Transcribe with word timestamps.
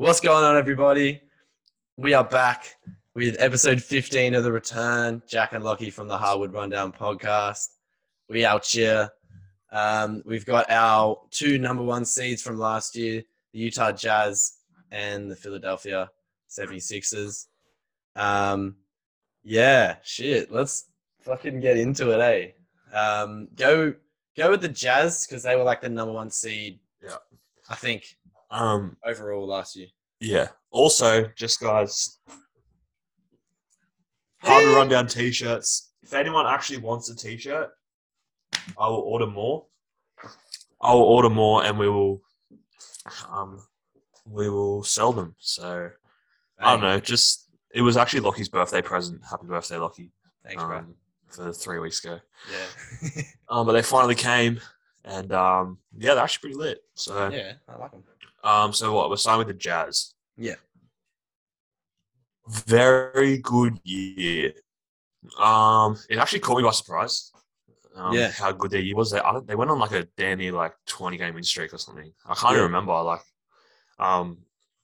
What's 0.00 0.20
going 0.20 0.44
on, 0.44 0.56
everybody? 0.56 1.20
We 1.96 2.14
are 2.14 2.22
back 2.22 2.76
with 3.16 3.34
episode 3.40 3.82
15 3.82 4.36
of 4.36 4.44
The 4.44 4.52
Return. 4.52 5.20
Jack 5.26 5.54
and 5.54 5.64
Lockie 5.64 5.90
from 5.90 6.06
the 6.06 6.16
Hardwood 6.16 6.52
Rundown 6.52 6.92
podcast. 6.92 7.66
We 8.28 8.44
out 8.44 8.64
here. 8.64 9.10
Um, 9.72 10.22
we've 10.24 10.46
got 10.46 10.70
our 10.70 11.20
two 11.32 11.58
number 11.58 11.82
one 11.82 12.04
seeds 12.04 12.40
from 12.42 12.60
last 12.60 12.94
year 12.94 13.24
the 13.52 13.58
Utah 13.58 13.90
Jazz 13.90 14.58
and 14.92 15.28
the 15.28 15.34
Philadelphia 15.34 16.08
76ers. 16.48 17.46
Um, 18.14 18.76
yeah, 19.42 19.96
shit. 20.04 20.52
Let's 20.52 20.84
fucking 21.22 21.58
get 21.58 21.76
into 21.76 22.12
it, 22.12 22.20
eh? 22.20 22.96
Um, 22.96 23.48
go 23.56 23.94
go 24.36 24.50
with 24.50 24.60
the 24.60 24.68
Jazz 24.68 25.26
because 25.26 25.42
they 25.42 25.56
were 25.56 25.64
like 25.64 25.80
the 25.80 25.88
number 25.88 26.12
one 26.14 26.30
seed. 26.30 26.78
Yeah. 27.02 27.16
I 27.68 27.74
think 27.74 28.16
Um, 28.50 28.96
overall 29.04 29.46
last 29.46 29.76
year. 29.76 29.88
yeah. 30.20 30.48
Also, 30.70 31.26
just 31.36 31.60
guys, 31.60 32.18
Hardwood 34.42 34.76
Rundown 34.76 35.06
t-shirts. 35.06 35.92
If 36.02 36.12
anyone 36.14 36.46
actually 36.46 36.78
wants 36.78 37.08
a 37.10 37.16
t-shirt, 37.16 37.70
I 38.78 38.88
will 38.88 38.96
order 39.00 39.26
more. 39.26 39.66
I 40.80 40.92
will 40.94 41.02
order 41.02 41.30
more, 41.30 41.64
and 41.64 41.78
we 41.78 41.88
will, 41.88 42.22
um, 43.30 43.62
we 44.26 44.48
will 44.48 44.84
sell 44.84 45.12
them. 45.12 45.34
So 45.38 45.90
I 46.58 46.72
don't 46.72 46.82
know. 46.82 47.00
Just 47.00 47.48
it 47.74 47.82
was 47.82 47.96
actually 47.96 48.20
Lockie's 48.20 48.48
birthday 48.48 48.82
present. 48.82 49.20
Happy 49.28 49.46
birthday, 49.46 49.76
Lockie! 49.76 50.12
Thanks, 50.44 50.62
bro. 50.62 50.78
Um, 50.78 50.94
for 51.28 51.52
three 51.52 51.78
weeks 51.78 52.04
ago. 52.04 52.20
Yeah. 52.52 53.22
Um, 53.50 53.64
but 53.64 53.72
they 53.72 53.80
finally 53.80 54.14
came, 54.14 54.60
and 55.06 55.32
um, 55.32 55.78
yeah, 55.96 56.12
they're 56.12 56.22
actually 56.22 56.50
pretty 56.52 56.56
lit. 56.68 56.80
So 56.94 57.30
yeah, 57.30 57.54
I 57.66 57.78
like 57.78 57.92
them. 57.92 58.04
Um, 58.44 58.72
so 58.72 58.92
what? 58.94 59.10
We're 59.10 59.16
starting 59.16 59.46
with 59.46 59.56
the 59.56 59.60
Jazz. 59.60 60.14
Yeah. 60.36 60.54
Very 62.48 63.38
good 63.38 63.78
year. 63.84 64.52
Um, 65.38 65.98
it 66.08 66.18
actually 66.18 66.40
caught 66.40 66.58
me 66.58 66.62
by 66.64 66.70
surprise. 66.70 67.30
Um, 67.94 68.14
Yeah. 68.14 68.30
How 68.30 68.52
good 68.52 68.70
their 68.70 68.80
year 68.80 68.96
was. 68.96 69.10
They 69.10 69.18
I, 69.20 69.40
they 69.44 69.54
went 69.54 69.70
on 69.70 69.78
like 69.78 69.92
a 69.92 70.06
damn 70.16 70.38
near 70.38 70.52
like 70.52 70.72
twenty 70.86 71.16
game 71.18 71.34
win 71.34 71.42
streak 71.42 71.74
or 71.74 71.78
something. 71.78 72.10
I 72.26 72.34
can't 72.34 72.52
Yeah. 72.52 72.60
even 72.60 72.72
remember. 72.72 72.92
Like, 73.02 73.20
um, 73.98 74.38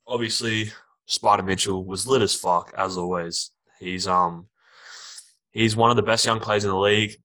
obviously 0.06 0.72
Spida 1.08 1.44
Mitchell 1.44 1.84
was 1.84 2.06
lit 2.06 2.22
as 2.22 2.34
fuck 2.34 2.74
as 2.76 2.96
always. 2.98 3.50
He's 3.78 4.06
um, 4.06 4.48
he's 5.52 5.76
one 5.76 5.90
of 5.90 5.96
the 5.96 6.02
best 6.02 6.26
young 6.26 6.40
players 6.40 6.64
in 6.64 6.70
the 6.70 6.76
league. 6.78 7.16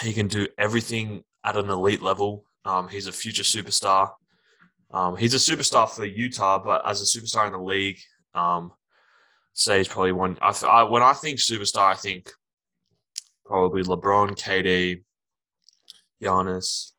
He 0.00 0.12
can 0.12 0.26
do 0.28 0.48
everything 0.58 1.22
at 1.44 1.56
an 1.56 1.70
elite 1.70 2.02
level. 2.02 2.44
Um, 2.64 2.88
he's 2.88 3.06
a 3.06 3.12
future 3.12 3.42
superstar. 3.44 4.10
Um, 4.92 5.16
he's 5.16 5.34
a 5.34 5.38
superstar 5.38 5.88
for 5.88 6.04
Utah, 6.04 6.58
but 6.58 6.82
as 6.88 7.00
a 7.02 7.04
superstar 7.18 7.46
in 7.46 7.52
the 7.52 7.58
league, 7.58 7.98
um, 8.34 8.72
say 9.52 9.78
he's 9.78 9.88
probably 9.88 10.12
one. 10.12 10.38
I, 10.40 10.54
I 10.66 10.82
when 10.84 11.02
I 11.02 11.12
think 11.12 11.38
superstar, 11.38 11.92
I 11.92 11.94
think 11.94 12.30
probably 13.44 13.82
LeBron, 13.82 14.30
KD, 14.38 15.02
Giannis, 16.22 16.92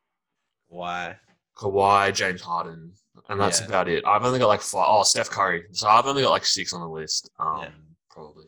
Why? 0.67 1.17
Kawhi, 1.55 2.13
James 2.13 2.41
Harden, 2.41 2.93
and 3.29 3.39
that's 3.39 3.61
Yeah. 3.61 3.67
about 3.67 3.87
it. 3.87 4.05
I've 4.05 4.23
only 4.25 4.39
got 4.39 4.47
like 4.47 4.61
five. 4.61 4.85
Oh, 4.87 5.03
Steph 5.03 5.29
Curry. 5.29 5.63
So 5.71 5.87
I've 5.87 6.05
only 6.05 6.23
got 6.23 6.31
like 6.31 6.45
six 6.45 6.73
on 6.73 6.81
the 6.81 6.87
list. 6.87 7.29
Um, 7.39 7.61
Yeah. 7.61 7.69
probably. 8.11 8.45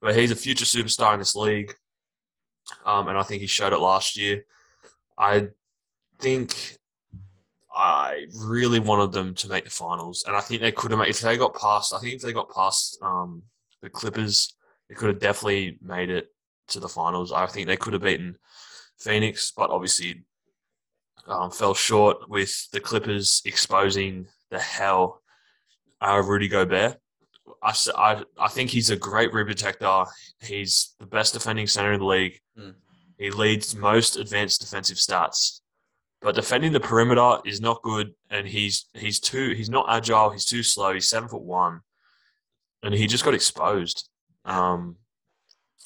But 0.00 0.16
he's 0.16 0.30
a 0.30 0.36
future 0.36 0.64
superstar 0.64 1.12
in 1.14 1.18
this 1.18 1.34
league, 1.34 1.74
um, 2.84 3.08
and 3.08 3.18
I 3.18 3.22
think 3.22 3.40
he 3.42 3.46
showed 3.46 3.72
it 3.72 3.78
last 3.78 4.16
year. 4.16 4.44
I 5.18 5.48
think 6.18 6.78
I 7.76 8.26
really 8.34 8.80
wanted 8.80 9.12
them 9.12 9.34
to 9.34 9.48
make 9.48 9.64
the 9.64 9.70
finals, 9.70 10.24
and 10.26 10.34
I 10.34 10.40
think 10.40 10.62
they 10.62 10.72
could 10.72 10.90
have 10.90 10.98
made 10.98 11.10
if 11.10 11.20
they 11.20 11.36
got 11.36 11.54
past. 11.54 11.92
I 11.92 11.98
think 11.98 12.14
if 12.14 12.22
they 12.22 12.32
got 12.32 12.52
past 12.52 12.98
um, 13.02 13.42
the 13.82 13.90
Clippers, 13.90 14.54
they 14.88 14.94
could 14.94 15.08
have 15.08 15.20
definitely 15.20 15.78
made 15.82 16.08
it 16.08 16.28
to 16.68 16.80
the 16.80 16.88
finals. 16.88 17.32
I 17.32 17.46
think 17.46 17.66
they 17.66 17.76
could 17.76 17.92
have 17.92 18.02
beaten 18.02 18.38
Phoenix, 18.98 19.52
but 19.54 19.70
obviously 19.70 20.24
um, 21.28 21.50
fell 21.50 21.74
short 21.74 22.28
with 22.30 22.70
the 22.70 22.80
Clippers 22.80 23.42
exposing 23.44 24.26
the 24.50 24.58
hell 24.58 25.20
out 26.00 26.20
of 26.20 26.28
Rudy 26.28 26.48
Gobert. 26.48 26.96
I 27.62 28.22
I 28.38 28.48
think 28.48 28.70
he's 28.70 28.90
a 28.90 28.96
great 28.96 29.32
rim 29.32 29.46
protector. 29.46 30.04
He's 30.40 30.94
the 30.98 31.06
best 31.06 31.34
defending 31.34 31.66
center 31.66 31.92
in 31.92 32.00
the 32.00 32.06
league. 32.06 32.40
Mm. 32.58 32.74
He 33.18 33.30
leads 33.30 33.74
most 33.76 34.16
advanced 34.16 34.60
defensive 34.60 34.98
stats. 34.98 35.60
But 36.22 36.34
defending 36.34 36.72
the 36.72 36.80
perimeter 36.80 37.38
is 37.44 37.60
not 37.60 37.82
good, 37.82 38.14
and 38.30 38.46
he's 38.48 38.86
he's 38.94 39.20
too 39.20 39.50
he's 39.50 39.68
not 39.70 39.86
agile. 39.88 40.30
He's 40.30 40.46
too 40.46 40.62
slow. 40.62 40.92
He's 40.94 41.08
seven 41.08 41.28
foot 41.28 41.42
one, 41.42 41.80
and 42.82 42.94
he 42.94 43.06
just 43.06 43.24
got 43.24 43.34
exposed. 43.34 44.08
Um, 44.44 44.96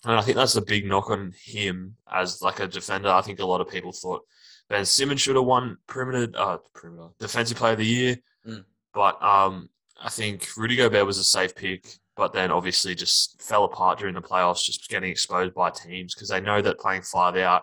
and 0.04 0.14
I 0.14 0.20
think 0.22 0.36
that's 0.36 0.56
a 0.56 0.62
big 0.62 0.86
knock 0.86 1.10
on 1.10 1.34
him 1.44 1.96
as 2.10 2.41
like 2.42 2.60
a 2.60 2.66
defender. 2.68 3.08
I 3.10 3.20
think 3.22 3.41
a 3.41 3.44
lot 3.44 3.60
of 3.60 3.68
people 3.68 3.92
thought 3.92 4.22
Ben 4.68 4.84
Simmons 4.86 5.20
should 5.20 5.36
have 5.36 5.44
won 5.44 5.76
perimeter, 5.86 6.30
uh, 6.38 6.58
perimeter 6.74 7.08
defensive 7.18 7.58
player 7.58 7.72
of 7.72 7.78
the 7.78 7.86
year, 7.86 8.16
Mm. 8.47 8.64
but 8.94 9.22
um, 9.22 9.68
I 10.00 10.08
think 10.08 10.48
Rudy 10.56 10.76
Gobert 10.76 11.04
was 11.04 11.18
a 11.18 11.24
safe 11.24 11.54
pick. 11.54 11.86
But 12.16 12.34
then 12.34 12.50
obviously 12.50 12.94
just 12.94 13.41
fell 13.41 13.64
apart 13.64 13.98
during 13.98 14.14
the 14.14 14.20
playoffs, 14.20 14.62
just 14.64 14.88
getting 14.91 15.10
exposed 15.10 15.54
by 15.54 15.70
teams 15.70 16.14
because 16.14 16.28
they 16.28 16.41
know 16.41 16.60
that 16.60 16.78
playing 16.78 17.00
five 17.02 17.34
out, 17.36 17.62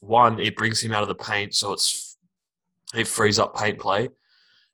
one 0.00 0.38
it 0.40 0.56
brings 0.56 0.80
him 0.80 0.92
out 0.92 1.02
of 1.02 1.08
the 1.08 1.14
paint, 1.14 1.54
so 1.54 1.72
it's 1.72 2.16
it 2.94 3.06
frees 3.06 3.38
up 3.38 3.56
paint 3.56 3.78
play, 3.78 4.08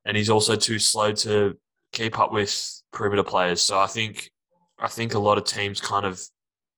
and 0.04 0.16
he's 0.16 0.30
also 0.30 0.56
too 0.56 0.78
slow 0.78 1.12
to 1.12 1.56
keep 1.92 2.18
up 2.18 2.32
with 2.32 2.82
perimeter 2.92 3.22
players. 3.22 3.62
So 3.62 3.78
I 3.78 3.86
think 3.86 4.30
I 4.78 4.88
think 4.88 5.14
a 5.14 5.18
lot 5.18 5.38
of 5.38 5.44
teams 5.44 5.80
kind 5.80 6.06
of 6.06 6.20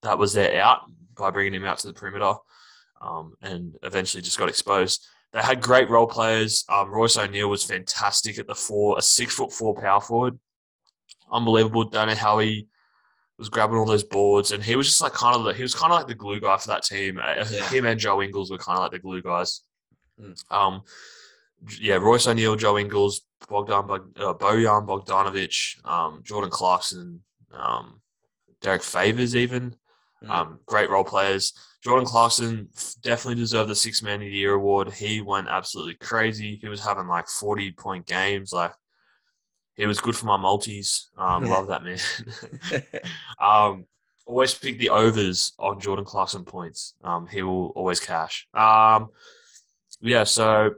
that 0.03 0.19
was 0.19 0.33
their 0.33 0.61
out 0.61 0.83
by 1.17 1.31
bringing 1.31 1.55
him 1.55 1.65
out 1.65 1.79
to 1.79 1.89
the 1.89 1.95
perimeter, 1.95 2.35
um, 3.01 3.35
and 3.43 3.77
eventually 3.83 4.23
just 4.23 4.39
got 4.39 4.49
exposed. 4.49 5.07
They 5.33 5.41
had 5.41 5.61
great 5.61 5.91
role 5.91 6.07
players. 6.07 6.65
Um, 6.69 6.91
Royce 6.91 7.19
O'Neale 7.19 7.49
was 7.49 7.65
fantastic 7.65 8.39
at 8.39 8.47
the 8.47 8.55
four, 8.55 8.97
a 8.97 9.03
six 9.03 9.35
foot 9.35 9.53
four 9.53 9.75
power 9.75 10.01
forward, 10.01 10.39
unbelievable. 11.31 11.85
Don't 11.85 12.09
know 12.09 12.15
how 12.15 12.39
he 12.39 12.69
was 13.39 13.49
grabbing 13.49 13.77
all 13.77 13.85
those 13.85 14.03
boards, 14.05 14.53
and 14.53 14.63
he 14.63 14.77
was 14.77 14.87
just 14.87 15.01
like 15.01 15.13
kind 15.13 15.37
of 15.37 15.45
the, 15.45 15.53
he 15.53 15.63
was 15.63 15.75
kind 15.75 15.93
of 15.93 15.99
like 15.99 16.07
the 16.09 16.15
glue 16.15 16.41
guy 16.41 16.57
for 16.57 16.69
that 16.69 16.83
team. 16.83 17.19
Uh, 17.19 17.45
Yeah. 17.51 17.69
Him 17.69 17.85
and 17.87 18.01
Joe 18.01 18.23
Ingles 18.23 18.51
were 18.51 18.59
kind 18.59 18.77
of 18.79 18.83
like 18.85 18.93
the 18.93 18.99
glue 18.99 19.23
guys. 19.23 19.61
Mm. 20.21 20.35
Um, 20.51 20.83
yeah, 21.81 21.97
Royce 21.97 22.27
O'Neale, 22.27 22.57
Joe 22.57 22.79
Ingles, 22.79 23.23
Bogdan 23.49 23.85
uh, 24.17 24.35
Bojan 24.35 24.87
Bogdanovic, 24.87 25.85
um, 25.87 26.23
Jordan 26.25 26.51
Clarkson, 26.51 27.21
um, 27.53 28.01
Derrick 28.61 28.83
Favors, 28.83 29.37
even 29.37 29.77
Mm. 30.25 30.31
um, 30.31 30.61
great 30.65 30.89
role 30.89 31.05
players. 31.05 31.53
Jordan 31.85 32.07
Clarkson 32.07 32.71
definitely 33.03 33.35
deserved 33.39 33.69
the 33.69 33.75
Six 33.75 34.03
Man 34.03 34.15
of 34.15 34.21
the 34.21 34.29
Year 34.31 34.55
award. 34.55 34.91
He 34.95 35.21
went 35.21 35.47
absolutely 35.49 35.97
crazy. 35.97 36.57
He 36.57 36.69
was 36.69 36.83
having 36.83 37.07
like 37.07 37.29
forty 37.29 37.71
point 37.71 38.07
games. 38.07 38.51
Like 38.51 38.73
he 39.77 39.87
was 39.87 40.01
good 40.01 40.17
for 40.17 40.27
my 40.27 40.37
multis. 40.37 41.11
Um, 41.19 41.45
love 41.45 41.69
that 41.69 41.85
man. 41.85 41.99
um, 43.41 43.85
always 44.27 44.55
pick 44.55 44.79
the 44.79 44.91
overs 44.91 45.53
on 45.59 45.81
Jordan 45.81 46.05
Clarkson 46.05 46.45
points. 46.45 46.95
Um, 47.05 47.27
he 47.27 47.43
will 47.43 47.69
always 47.69 48.01
cash. 48.01 48.49
Um, 48.55 49.11
yeah, 50.01 50.25
so 50.25 50.75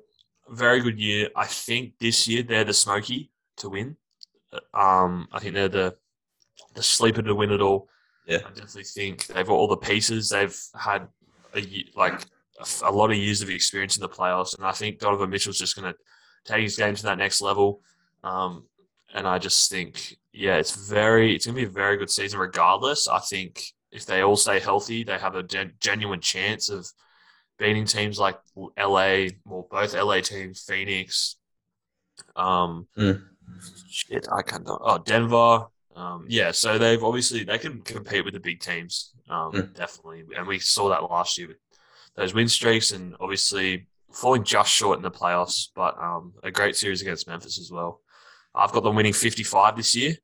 very 0.50 0.81
good 0.81 0.98
year. 0.98 1.28
I 1.36 1.47
think 1.47 1.98
this 1.98 2.28
year 2.28 2.42
they're 2.42 2.64
the 2.64 2.75
smoky 2.75 3.31
to 3.59 3.69
win. 3.69 3.97
Um, 4.75 5.28
I 5.32 5.38
think 5.41 5.54
they're 5.54 5.69
the 5.69 5.97
the 6.75 6.82
sleeper 6.82 7.22
to 7.22 7.34
win 7.34 7.53
it 7.53 7.60
all. 7.60 7.88
Yeah. 8.26 8.38
I 8.38 8.50
definitely 8.50 8.84
think 8.84 9.26
they've 9.26 9.47
got 9.47 9.54
all 9.54 9.69
the 9.69 9.76
pieces. 9.76 10.28
They've 10.28 10.56
had 10.78 11.09
a 11.54 11.84
like 11.97 12.20
a 12.82 12.92
lot 12.92 13.10
of 13.10 13.16
years 13.16 13.42
of 13.42 13.50
experience 13.50 13.97
in 13.97 14.03
the 14.03 14.09
playoffs, 14.09 14.56
and 14.56 14.66
I 14.66 14.72
think 14.72 14.98
Donovan 14.98 15.30
Mitchell's 15.30 15.59
just 15.59 15.76
going 15.76 15.92
to 15.92 15.98
take 16.44 16.62
his 16.62 16.76
game 16.76 16.94
to 16.94 17.03
that 17.04 17.19
next 17.19 17.41
level. 17.41 17.80
Um, 18.25 18.65
and 19.14 19.26
I 19.26 19.38
just 19.38 19.70
think, 19.70 20.16
yeah, 20.33 20.56
it's 20.56 20.88
very, 20.88 21.34
it's 21.34 21.47
going 21.47 21.56
to 21.56 21.62
be 21.62 21.66
a 21.66 21.71
very 21.71 21.97
good 21.97 22.10
season 22.10 22.38
regardless. 22.38 23.09
I 23.09 23.18
think 23.21 23.62
if 23.91 24.06
they 24.06 24.21
all 24.22 24.36
stay 24.36 24.60
healthy, 24.60 25.04
they 25.04 25.18
have 25.18 25.34
a 25.34 25.42
gen- 25.42 25.74
genuine 25.80 26.21
chance 26.21 26.68
of 26.68 26.86
beating 27.59 27.86
teams 27.86 28.18
like 28.18 28.38
LA, 28.77 29.28
or 29.47 29.66
both 29.71 29.94
LA 29.94 30.21
teams, 30.21 30.62
Phoenix. 30.62 31.36
Um, 32.36 32.86
Mm. 32.97 33.24
shit, 33.91 34.28
I 34.30 34.42
can't. 34.42 34.66
Oh, 34.68 34.98
Denver. 34.98 35.66
Um, 35.97 36.27
yeah, 36.28 36.53
so 36.53 36.78
they've 36.78 37.03
obviously 37.03 37.42
they 37.42 37.59
can 37.59 37.80
compete 37.83 38.24
with 38.24 38.34
the 38.34 38.41
big 38.41 38.60
teams, 38.60 39.12
um, 39.28 39.53
Mm. 39.53 39.74
definitely, 39.74 40.24
and 40.36 40.47
we 40.47 40.59
saw 40.60 40.88
that 40.91 41.03
last 41.03 41.36
year 41.38 41.48
with 41.48 41.56
those 42.15 42.34
win 42.34 42.48
streaks, 42.48 42.92
and 42.92 43.16
obviously 43.18 43.88
falling 44.12 44.44
just 44.44 44.71
short 44.71 44.97
in 44.97 45.03
the 45.03 45.10
playoffs, 45.10 45.68
but 45.74 45.97
um, 45.98 46.34
a 46.42 46.50
great 46.50 46.77
series 46.77 47.03
against 47.03 47.27
Memphis 47.27 47.59
as 47.59 47.71
well. 47.72 48.00
I've 48.54 48.72
got 48.72 48.83
them 48.83 48.97
winning 48.97 49.12
55 49.12 49.77
this 49.77 49.95
year. 49.95 50.15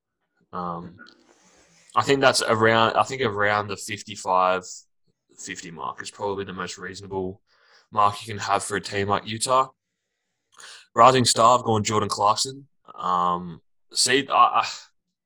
Um, 0.53 0.97
I 1.97 2.03
think 2.03 2.21
that's 2.21 2.43
around. 2.43 2.97
I 2.97 3.03
think 3.05 3.23
around 3.23 3.69
the 3.69 3.77
55, 3.77 4.65
50 5.39 5.71
mark 5.71 6.03
is 6.03 6.11
probably 6.11 6.45
the 6.45 6.53
most 6.53 6.79
reasonable 6.79 7.41
mark 7.93 8.21
you 8.21 8.33
can 8.33 8.39
have 8.43 8.63
for 8.63 8.77
a 8.77 8.81
team 8.81 9.09
like 9.09 9.27
Utah. 9.27 9.69
Rising 10.95 11.25
star, 11.25 11.59
I've 11.59 11.65
gone 11.65 11.85
Jordan 11.85 12.09
Clarkson. 12.09 12.67
Um, 12.95 13.61
see, 13.93 14.27
uh, 14.31 14.65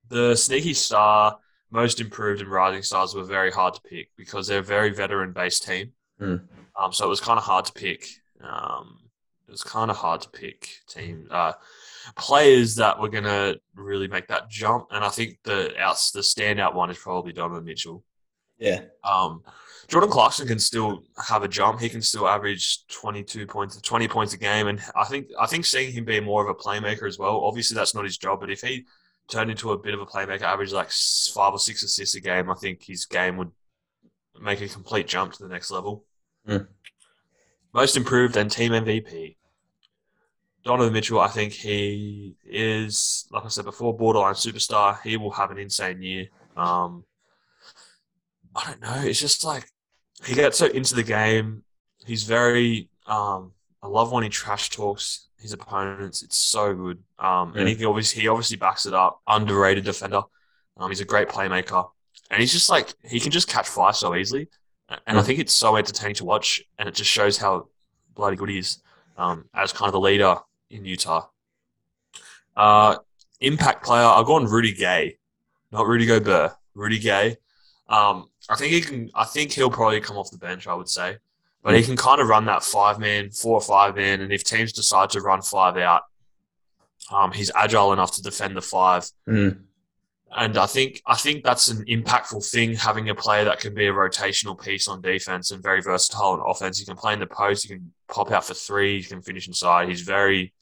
the 0.09 0.35
sneaky 0.35 0.75
star, 0.75 1.39
most 1.71 2.00
improved, 2.00 2.41
and 2.41 2.50
rising 2.50 2.83
stars 2.83 3.15
were 3.15 3.25
very 3.25 3.50
hard 3.50 3.75
to 3.75 3.81
pick 3.83 4.09
because 4.17 4.47
they're 4.47 4.61
a 4.61 4.62
very 4.62 4.91
veteran 4.91 5.33
based 5.33 5.67
team. 5.67 5.93
Mm. 6.21 6.43
Um, 6.79 6.93
so 6.93 7.05
it 7.05 7.09
was 7.09 7.21
kind 7.21 7.39
of 7.39 7.45
hard 7.45 7.67
to 7.67 7.73
pick. 7.73 8.06
Um, 8.41 8.99
it 9.47 9.50
was 9.50 9.62
kind 9.62 9.91
of 9.91 9.97
hard 9.97 10.21
to 10.23 10.31
pick 10.31 10.69
team 10.89 11.27
uh, 11.31 11.53
players 12.17 12.77
that 12.77 13.01
were 13.01 13.09
going 13.09 13.25
to 13.25 13.61
really 13.75 14.09
make 14.09 14.29
that 14.29 14.51
jump. 14.51 14.89
And 14.91 15.05
I 15.05 15.09
think 15.09 15.39
the 15.45 15.77
outs 15.79 16.11
the 16.11 16.21
standout 16.21 16.75
one 16.75 16.91
is 16.91 16.99
probably 16.99 17.33
Donovan 17.33 17.65
Mitchell. 17.65 18.05
Yeah. 18.59 18.83
Um, 19.05 19.43
Jordan 19.89 20.11
Clarkson 20.11 20.47
can 20.47 20.59
still 20.59 21.05
have 21.27 21.43
a 21.43 21.49
jump. 21.49 21.81
He 21.81 21.89
can 21.89 22.03
still 22.03 22.29
average 22.29 22.87
twenty 22.89 23.23
two 23.23 23.47
points, 23.47 23.81
twenty 23.81 24.07
points 24.07 24.35
a 24.35 24.39
game, 24.39 24.67
and 24.67 24.81
I 24.95 25.05
think 25.05 25.29
I 25.41 25.47
think 25.47 25.65
seeing 25.65 25.93
him 25.93 26.05
be 26.05 26.21
more 26.21 26.43
of 26.43 26.51
a 26.51 26.55
playmaker 26.55 27.09
as 27.09 27.19
well. 27.19 27.41
Obviously, 27.45 27.75
that's 27.75 27.95
not 27.95 28.05
his 28.05 28.19
job, 28.19 28.41
but 28.41 28.51
if 28.51 28.61
he 28.61 28.85
turned 29.29 29.51
into 29.51 29.73
a 29.73 29.79
bit 29.79 29.95
of 29.95 30.01
a 30.01 30.07
playmaker, 30.07 30.43
average 30.43 30.73
like 30.73 30.91
five 30.91 31.55
or 31.55 31.59
six 31.59 31.83
assists 31.83 32.17
a 32.17 32.21
game, 32.21 32.51
I 32.51 32.55
think 32.55 32.83
his 32.83 33.07
game 33.07 33.39
would 33.39 33.51
make 34.41 34.61
a 34.61 34.69
complete 34.69 35.09
jump 35.09 35.33
to 35.33 35.43
the 35.43 35.49
next 35.49 35.71
level. 35.71 36.05
Mm. 36.47 36.67
Most 37.73 37.97
improved 37.97 38.37
and 38.37 38.51
team 38.51 38.73
MVP. 38.73 39.37
Donovan 40.65 40.93
Mitchell, 40.93 41.21
I 41.21 41.29
think 41.29 41.53
he 41.53 42.35
is, 42.45 43.27
like 43.31 43.45
I 43.45 43.49
said 43.49 43.65
before, 43.65 43.97
borderline 43.97 44.35
superstar. 44.35 45.01
He 45.03 45.17
will 45.17 45.31
have 45.31 45.51
an 45.51 45.59
insane 45.59 46.03
year. 46.03 46.27
Um, 46.57 47.05
I 48.55 48.65
don't 48.67 48.81
know. 48.81 49.03
It's 49.09 49.21
just 49.21 49.45
like 49.45 49.71
he 50.25 50.35
gets 50.35 50.59
so 50.59 50.67
into 50.67 50.95
the 50.95 51.03
game. 51.03 51.63
He's 52.05 52.25
very. 52.25 52.91
Um, 53.07 53.53
I 53.83 53.87
love 53.87 54.13
when 54.13 54.25
he 54.25 54.29
trash 54.29 54.71
talks 54.71 55.29
his 55.41 55.53
opponents. 55.53 56.23
It's 56.23 56.37
so 56.37 56.75
good. 56.75 56.99
Um, 57.19 57.55
and 57.57 57.69
he 57.69 57.85
obviously 57.85 58.23
he 58.23 58.29
obviously 58.29 58.57
backs 58.57 58.87
it 58.87 58.95
up. 58.95 59.21
Underrated 59.27 59.85
defender. 59.85 60.23
Um, 60.77 60.91
he's 60.91 61.01
a 61.01 61.05
great 61.05 61.29
playmaker, 61.29 61.89
and 62.31 62.41
he's 62.41 62.53
just 62.53 62.69
like 62.69 62.93
he 63.05 63.21
can 63.21 63.31
just 63.31 63.49
catch 63.49 63.69
fire 63.69 63.93
so 63.93 64.15
easily. 64.15 64.49
And 65.07 65.19
I 65.19 65.23
think 65.23 65.39
it's 65.39 65.53
so 65.53 65.77
entertaining 65.77 66.17
to 66.17 66.25
watch, 66.25 66.63
and 66.79 66.89
it 66.89 66.95
just 66.95 67.11
shows 67.11 67.37
how 67.37 67.69
bloody 68.15 68.37
good 68.37 68.49
he 68.49 68.59
is 68.59 68.83
um, 69.17 69.45
as 69.55 69.73
kind 69.73 69.89
of 69.89 69.93
the 69.93 70.01
leader 70.01 70.37
in 70.70 70.85
Utah. 70.85 71.26
Uh, 72.56 72.97
impact 73.41 73.85
player, 73.85 74.05
I've 74.05 74.26
gone 74.26 74.47
Rudy 74.47 74.73
Gay, 74.73 75.19
not 75.70 75.87
Rudy 75.87 76.06
Gobert. 76.06 76.53
Rudy 76.75 76.99
Gay. 76.99 77.37
Um, 77.88 78.29
I 78.49 78.56
think 78.56 78.73
he 78.73 78.81
can. 78.81 79.11
I 79.15 79.25
think 79.25 79.53
he'll 79.53 79.70
probably 79.70 80.00
come 80.00 80.17
off 80.17 80.31
the 80.31 80.38
bench. 80.38 80.67
I 80.67 80.75
would 80.75 80.88
say, 80.88 81.17
but 81.62 81.75
he 81.75 81.82
can 81.82 81.97
kind 81.97 82.20
of 82.20 82.29
run 82.29 82.47
that 82.47 82.62
five 82.62 82.99
man, 82.99 83.31
four 83.31 83.55
or 83.55 83.61
five 83.61 83.97
man, 83.97 84.20
and 84.20 84.32
if 84.32 84.44
teams 84.44 84.73
decide 84.73 85.11
to 85.11 85.20
run 85.20 85.43
five 85.43 85.76
out, 85.76 86.03
um, 87.11 87.32
he's 87.32 87.50
agile 87.55 87.93
enough 87.93 88.12
to 88.12 88.23
defend 88.23 88.56
the 88.56 88.62
five. 88.62 89.09
Mm. 89.29 89.61
And 90.37 90.59
I 90.59 90.67
think 90.67 91.03
I 91.06 91.17
think 91.17 91.43
that's 91.43 91.69
an 91.69 91.85
impactful 91.87 92.49
thing 92.50 92.75
having 92.75 93.09
a 93.09 93.14
player 93.14 93.44
that 93.44 93.61
can 93.61 93.75
be 93.75 93.87
a 93.87 93.93
rotational 93.93 94.62
piece 94.62 94.87
on 94.87 95.00
defense 95.00 95.50
and 95.50 95.62
very 95.62 95.81
versatile 95.81 96.32
on 96.32 96.43
offense. 96.44 96.79
You 96.79 96.87
can 96.87 96.97
play 96.97 97.14
in 97.14 97.19
the 97.19 97.26
post, 97.26 97.64
you 97.64 97.76
can 97.76 97.93
pop 98.09 98.31
out 98.31 98.44
for 98.44 98.55
three, 98.55 98.99
you 98.99 99.05
can 99.05 99.23
finish 99.23 99.49
inside. 99.49 99.88
He's 99.88 100.03
very 100.03 100.53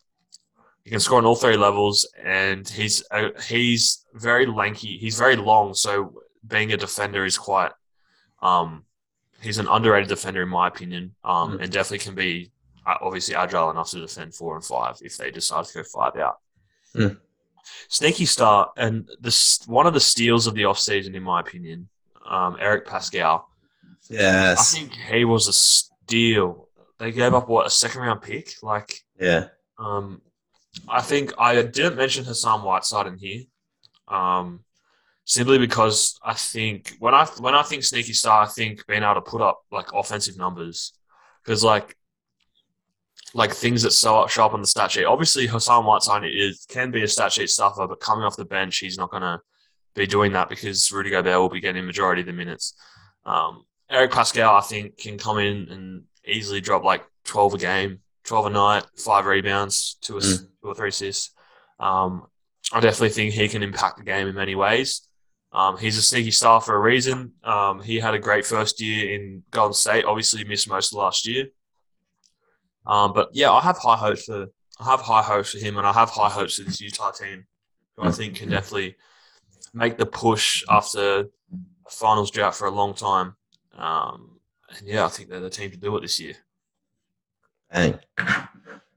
he 0.87 0.91
can 0.91 1.01
score 1.01 1.19
on 1.19 1.25
all 1.27 1.35
three 1.35 1.57
levels, 1.57 2.07
and 2.23 2.69
he's 2.69 3.03
uh, 3.11 3.31
he's 3.49 4.05
very 4.15 4.47
lanky. 4.47 4.99
He's 4.99 5.19
very 5.19 5.35
long, 5.35 5.75
so 5.75 6.23
being 6.47 6.73
a 6.73 6.77
defender 6.77 7.25
is 7.25 7.37
quite. 7.37 7.73
Um, 8.41 8.85
he's 9.41 9.59
an 9.59 9.67
underrated 9.67 10.09
defender 10.09 10.43
in 10.43 10.49
my 10.49 10.69
opinion, 10.69 11.17
um, 11.25 11.59
Mm. 11.59 11.63
and 11.63 11.73
definitely 11.73 11.99
can 12.05 12.15
be 12.15 12.53
uh, 12.87 12.99
obviously 13.01 13.35
agile 13.35 13.69
enough 13.71 13.91
to 13.91 14.01
defend 14.01 14.33
four 14.33 14.55
and 14.55 14.65
five 14.65 14.95
if 15.03 15.17
they 15.17 15.33
decide 15.33 15.65
to 15.65 15.75
go 15.75 15.83
five 15.83 16.15
out. 16.17 16.39
Mm. 16.95 17.19
Sneaky 17.89 18.27
start, 18.27 18.71
and 18.77 19.09
this 19.21 19.67
one 19.67 19.89
of 19.89 19.95
the 19.95 19.99
steals 19.99 20.47
of 20.47 20.55
the 20.55 20.63
offseason, 20.63 21.17
in 21.17 21.23
my 21.25 21.41
opinion, 21.41 21.89
um, 22.25 22.57
Eric 22.61 22.87
Paschall. 22.87 23.47
Yes, 24.09 24.61
I 24.61 24.79
think 24.79 24.93
he 24.93 25.25
was 25.25 25.49
a 25.49 25.53
steal. 25.53 26.69
They 26.99 27.11
gave 27.11 27.35
up 27.35 27.49
what 27.49 27.67
a 27.67 27.71
second 27.71 28.03
round 28.03 28.23
pick. 28.23 28.53
Like, 28.63 29.01
Yeah. 29.21 29.49
um, 29.81 30.23
I 30.89 31.01
think 31.01 31.33
I 31.39 31.63
didn't 31.63 31.97
mention 31.97 32.25
Hassan 32.25 32.63
Whiteside 32.63 33.07
in 33.07 33.19
here, 33.19 33.43
um, 34.09 34.61
simply 35.25 35.59
because 35.59 36.19
I 36.23 36.35
think 36.35 36.95
when 36.99 37.15
I 37.15 37.27
when 37.39 37.55
I 37.55 37.63
think 37.63 37.85
sneaky 37.85 38.13
star, 38.13 38.43
I 38.43 38.47
think 38.47 38.87
being 38.87 39.03
able 39.03 39.15
to 39.15 39.23
put 39.23 39.41
up 39.41 39.61
like 39.71 39.93
offensive 39.93 40.37
numbers 40.37 40.93
because 41.45 41.65
like 41.65 41.97
like 43.35 43.53
things 43.53 43.83
that 43.83 43.93
show 43.93 44.21
up, 44.21 44.31
show 44.31 44.47
up 44.47 44.55
on 44.55 44.61
the 44.61 44.67
stat 44.67 44.91
sheet. 44.91 45.05
Obviously, 45.05 45.47
Hassan 45.47 45.85
Whiteside 45.85 46.25
is 46.25 46.67
can 46.69 46.91
be 46.91 47.03
a 47.03 47.09
stat 47.09 47.33
sheet 47.33 47.51
stuffer, 47.51 47.87
but 47.87 48.01
coming 48.01 48.25
off 48.25 48.37
the 48.37 48.45
bench, 48.45 48.79
he's 48.79 48.99
not 48.99 49.11
going 49.11 49.23
to 49.23 49.41
be 49.95 50.07
doing 50.07 50.33
that 50.33 50.49
because 50.49 50.91
Rudy 50.93 51.11
Gobert 51.11 51.39
will 51.39 51.49
be 51.49 51.61
getting 51.61 51.85
majority 51.85 52.21
of 52.21 52.27
the 52.27 52.33
minutes. 52.33 52.75
Um, 53.25 53.65
Eric 53.91 54.11
Paschall, 54.13 54.59
I 54.59 54.61
think, 54.61 54.99
can 54.99 55.19
come 55.19 55.39
in 55.39 55.69
and 55.71 56.03
easily 56.25 56.61
drop 56.61 56.85
like 56.85 57.05
12 57.25 57.55
a 57.55 57.59
game, 57.59 58.01
12 58.27 58.47
a 58.47 58.51
night, 58.51 58.87
five 58.97 59.27
rebounds, 59.27 59.97
two, 60.01 60.19
ass- 60.19 60.41
two 60.63 60.69
or 60.69 60.75
three 60.75 60.91
assists. 60.91 61.31
Um, 61.81 62.27
I 62.73 62.81
definitely 62.81 63.11
think 63.11 63.33
he 63.33 63.49
can 63.49 63.63
impact 63.63 63.99
the 63.99 64.05
game 64.05 64.27
in 64.27 64.35
many 64.35 64.55
ways. 64.55 65.07
Um, 65.53 65.79
he's 65.79 65.97
a 65.97 66.03
sneaky 66.03 66.33
star 66.33 66.61
for 66.61 66.75
a 66.75 66.81
reason. 66.81 67.33
Um, 67.45 67.81
he 67.81 67.99
had 67.99 68.15
a 68.15 68.19
great 68.19 68.45
first 68.45 68.81
year 68.81 69.15
in 69.15 69.43
Golden 69.51 69.73
State. 69.73 70.05
Obviously, 70.05 70.45
missed 70.45 70.69
most 70.69 70.93
of 70.93 70.99
last 70.99 71.27
year. 71.27 71.47
Um, 72.87 73.13
but 73.13 73.31
yeah, 73.33 73.51
I 73.51 73.61
have 73.63 73.79
high 73.79 73.97
hopes 73.97 74.25
for 74.25 74.49
I 74.79 74.85
have 74.85 75.01
high 75.01 75.23
hopes 75.23 75.53
for 75.53 75.59
him, 75.59 75.79
and 75.79 75.87
I 75.87 75.93
have 75.93 76.11
high 76.11 76.29
hopes 76.29 76.59
for 76.59 76.65
this 76.65 76.81
Utah 76.81 77.11
team, 77.11 77.47
who 77.97 78.03
I 78.03 78.11
think 78.11 78.37
can 78.37 78.51
definitely 78.51 78.97
make 79.73 79.97
the 79.97 80.05
push 80.07 80.63
after 80.69 81.21
a 81.21 81.91
finals 81.91 82.31
drought 82.31 82.55
for 82.55 82.67
a 82.67 82.71
long 82.71 82.93
time. 82.93 83.37
Um, 83.79 84.41
and 84.77 84.87
yeah, 84.87 85.07
I 85.07 85.09
think 85.09 85.31
they're 85.31 85.41
the 85.41 85.49
team 85.49 85.71
to 85.71 85.79
do 85.79 85.97
it 85.97 86.01
this 86.03 86.21
year. 86.21 86.35
Dang. 87.73 87.99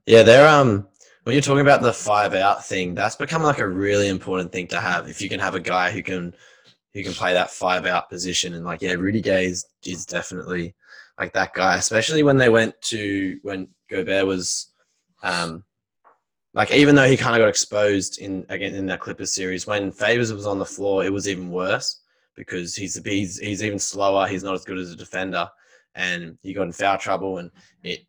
Yeah, 0.06 0.22
they're 0.22 0.48
um 0.48 0.86
when 1.24 1.34
you're 1.34 1.42
talking 1.42 1.60
about 1.60 1.82
the 1.82 1.92
five 1.92 2.34
out 2.34 2.64
thing, 2.64 2.94
that's 2.94 3.16
become 3.16 3.42
like 3.42 3.58
a 3.58 3.68
really 3.68 4.08
important 4.08 4.52
thing 4.52 4.66
to 4.68 4.80
have. 4.80 5.08
If 5.08 5.20
you 5.20 5.28
can 5.28 5.40
have 5.40 5.54
a 5.54 5.60
guy 5.60 5.90
who 5.90 6.02
can 6.02 6.34
who 6.94 7.02
can 7.02 7.12
play 7.12 7.32
that 7.34 7.50
five 7.50 7.86
out 7.86 8.08
position 8.08 8.54
and 8.54 8.64
like 8.64 8.82
yeah, 8.82 8.92
Rudy 8.92 9.20
Gay 9.20 9.46
is, 9.46 9.66
is 9.84 10.06
definitely 10.06 10.74
like 11.18 11.32
that 11.34 11.52
guy, 11.52 11.76
especially 11.76 12.22
when 12.22 12.38
they 12.38 12.48
went 12.48 12.80
to 12.82 13.38
when 13.42 13.68
Gobert 13.88 14.26
was 14.26 14.72
um 15.22 15.64
like 16.54 16.72
even 16.72 16.94
though 16.94 17.06
he 17.06 17.16
kind 17.16 17.36
of 17.36 17.40
got 17.40 17.48
exposed 17.48 18.18
in 18.18 18.44
again 18.48 18.74
in 18.74 18.86
that 18.86 19.00
Clippers 19.00 19.34
series, 19.34 19.66
when 19.66 19.92
Favors 19.92 20.32
was 20.32 20.46
on 20.46 20.58
the 20.58 20.64
floor, 20.64 21.04
it 21.04 21.12
was 21.12 21.28
even 21.28 21.50
worse 21.50 22.00
because 22.34 22.74
he's 22.74 23.00
he's 23.04 23.38
he's 23.38 23.62
even 23.62 23.78
slower. 23.78 24.26
He's 24.26 24.42
not 24.42 24.54
as 24.54 24.64
good 24.64 24.78
as 24.78 24.90
a 24.90 24.96
defender, 24.96 25.48
and 25.94 26.38
he 26.42 26.54
got 26.54 26.62
in 26.62 26.72
foul 26.72 26.98
trouble, 26.98 27.38
and 27.38 27.50
it 27.84 28.00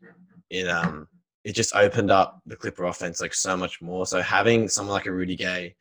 it 0.52 0.68
um 0.68 1.08
it 1.44 1.54
just 1.54 1.74
opened 1.74 2.10
up 2.10 2.40
the 2.46 2.54
Clipper 2.54 2.84
offense 2.84 3.20
like 3.20 3.34
so 3.34 3.56
much 3.56 3.80
more. 3.80 4.06
So 4.06 4.20
having 4.20 4.68
someone 4.68 4.94
like 4.94 5.06
a 5.06 5.12
Rudy 5.12 5.34
Gay 5.34 5.74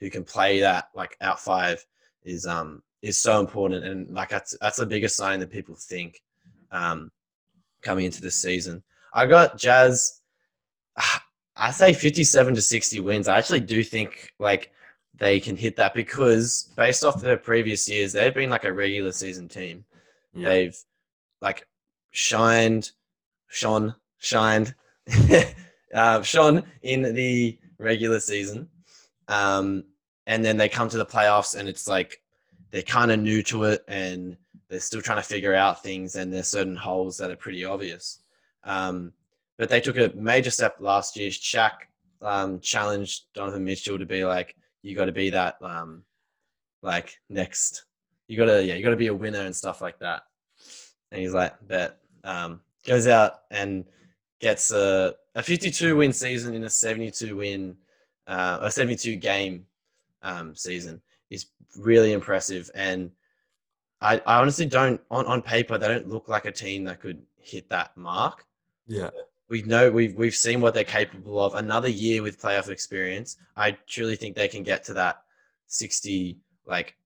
who 0.00 0.10
can 0.10 0.24
play 0.24 0.60
that 0.60 0.88
like 0.94 1.16
out 1.22 1.40
five 1.40 1.82
is 2.24 2.46
um 2.46 2.82
is 3.02 3.16
so 3.16 3.40
important, 3.40 3.84
and 3.84 4.10
like 4.10 4.28
that's 4.28 4.56
that's 4.60 4.76
the 4.76 4.84
biggest 4.86 5.16
sign 5.16 5.40
that 5.40 5.50
people 5.50 5.76
think 5.76 6.20
um 6.72 7.10
coming 7.82 8.04
into 8.04 8.20
this 8.20 8.36
season. 8.36 8.82
I 9.14 9.26
got 9.26 9.58
Jazz. 9.58 10.20
I 11.58 11.70
say 11.70 11.94
57 11.94 12.54
to 12.54 12.60
60 12.60 13.00
wins. 13.00 13.28
I 13.28 13.38
actually 13.38 13.60
do 13.60 13.82
think 13.82 14.30
like 14.38 14.72
they 15.14 15.40
can 15.40 15.56
hit 15.56 15.76
that 15.76 15.94
because 15.94 16.70
based 16.76 17.02
off 17.02 17.22
their 17.22 17.38
previous 17.38 17.88
years, 17.88 18.12
they've 18.12 18.34
been 18.34 18.50
like 18.50 18.64
a 18.64 18.72
regular 18.72 19.12
season 19.12 19.48
team. 19.48 19.86
Yeah. 20.34 20.48
They've 20.50 20.78
like 21.40 21.66
shined, 22.10 22.90
shone, 23.48 23.94
shined, 24.18 24.74
uh, 25.94 26.22
shone 26.22 26.64
in 26.82 27.14
the 27.14 27.58
regular 27.78 28.20
season. 28.20 28.68
Um, 29.28 29.84
and 30.26 30.44
then 30.44 30.56
they 30.56 30.68
come 30.68 30.88
to 30.88 30.98
the 30.98 31.06
playoffs 31.06 31.56
and 31.56 31.68
it's 31.68 31.88
like 31.88 32.20
they're 32.70 32.82
kind 32.82 33.10
of 33.10 33.20
new 33.20 33.42
to 33.44 33.64
it 33.64 33.84
and 33.88 34.36
they're 34.68 34.80
still 34.80 35.00
trying 35.00 35.18
to 35.18 35.22
figure 35.22 35.54
out 35.54 35.82
things 35.82 36.16
and 36.16 36.32
there's 36.32 36.48
certain 36.48 36.76
holes 36.76 37.16
that 37.18 37.30
are 37.30 37.36
pretty 37.36 37.64
obvious. 37.64 38.20
Um, 38.64 39.12
but 39.58 39.68
they 39.68 39.80
took 39.80 39.96
a 39.96 40.12
major 40.14 40.50
step 40.50 40.76
last 40.80 41.16
year. 41.16 41.30
Shaq 41.30 41.72
um, 42.20 42.60
challenged 42.60 43.32
Donovan 43.34 43.64
Mitchell 43.64 43.98
to 43.98 44.06
be 44.06 44.24
like, 44.24 44.56
you 44.82 44.96
got 44.96 45.06
to 45.06 45.12
be 45.12 45.30
that, 45.30 45.56
um, 45.62 46.02
like 46.82 47.18
next, 47.28 47.84
you 48.28 48.36
got 48.36 48.46
to, 48.46 48.64
yeah, 48.64 48.74
you 48.74 48.84
got 48.84 48.90
to 48.90 48.96
be 48.96 49.06
a 49.06 49.14
winner 49.14 49.40
and 49.40 49.54
stuff 49.54 49.80
like 49.80 49.98
that. 50.00 50.22
And 51.10 51.20
he's 51.20 51.32
like, 51.32 51.54
bet. 51.66 51.98
Um, 52.24 52.60
goes 52.84 53.06
out 53.06 53.42
and 53.50 53.84
gets 54.40 54.70
a, 54.70 55.14
a 55.34 55.42
52 55.42 55.96
win 55.96 56.12
season 56.12 56.54
in 56.54 56.64
a 56.64 56.70
72 56.70 57.36
win, 57.36 57.76
uh, 58.26 58.58
a 58.62 58.70
72 58.70 59.16
game 59.16 59.66
um, 60.22 60.54
season 60.54 61.00
is 61.30 61.46
really 61.76 62.12
impressive. 62.12 62.70
And 62.74 63.10
I, 64.00 64.20
I 64.26 64.40
honestly 64.40 64.66
don't, 64.66 65.00
on, 65.10 65.26
on 65.26 65.42
paper, 65.42 65.78
they 65.78 65.88
don't 65.88 66.08
look 66.08 66.28
like 66.28 66.44
a 66.44 66.52
team 66.52 66.84
that 66.84 67.00
could 67.00 67.22
hit 67.38 67.68
that 67.70 67.96
mark. 67.96 68.44
Yeah. 68.86 69.10
we 69.48 69.62
know 69.62 69.90
we've 69.90 70.14
we've 70.14 70.34
seen 70.34 70.60
what 70.60 70.74
they're 70.74 70.84
capable 70.84 71.40
of. 71.44 71.54
Another 71.54 71.88
year 71.88 72.22
with 72.22 72.40
playoff 72.40 72.68
experience, 72.68 73.36
I 73.56 73.72
truly 73.86 74.16
think 74.16 74.34
they 74.34 74.48
can 74.48 74.62
get 74.62 74.84
to 74.84 74.94
that 74.94 75.22
sixty 75.66 76.38
like 76.66 76.96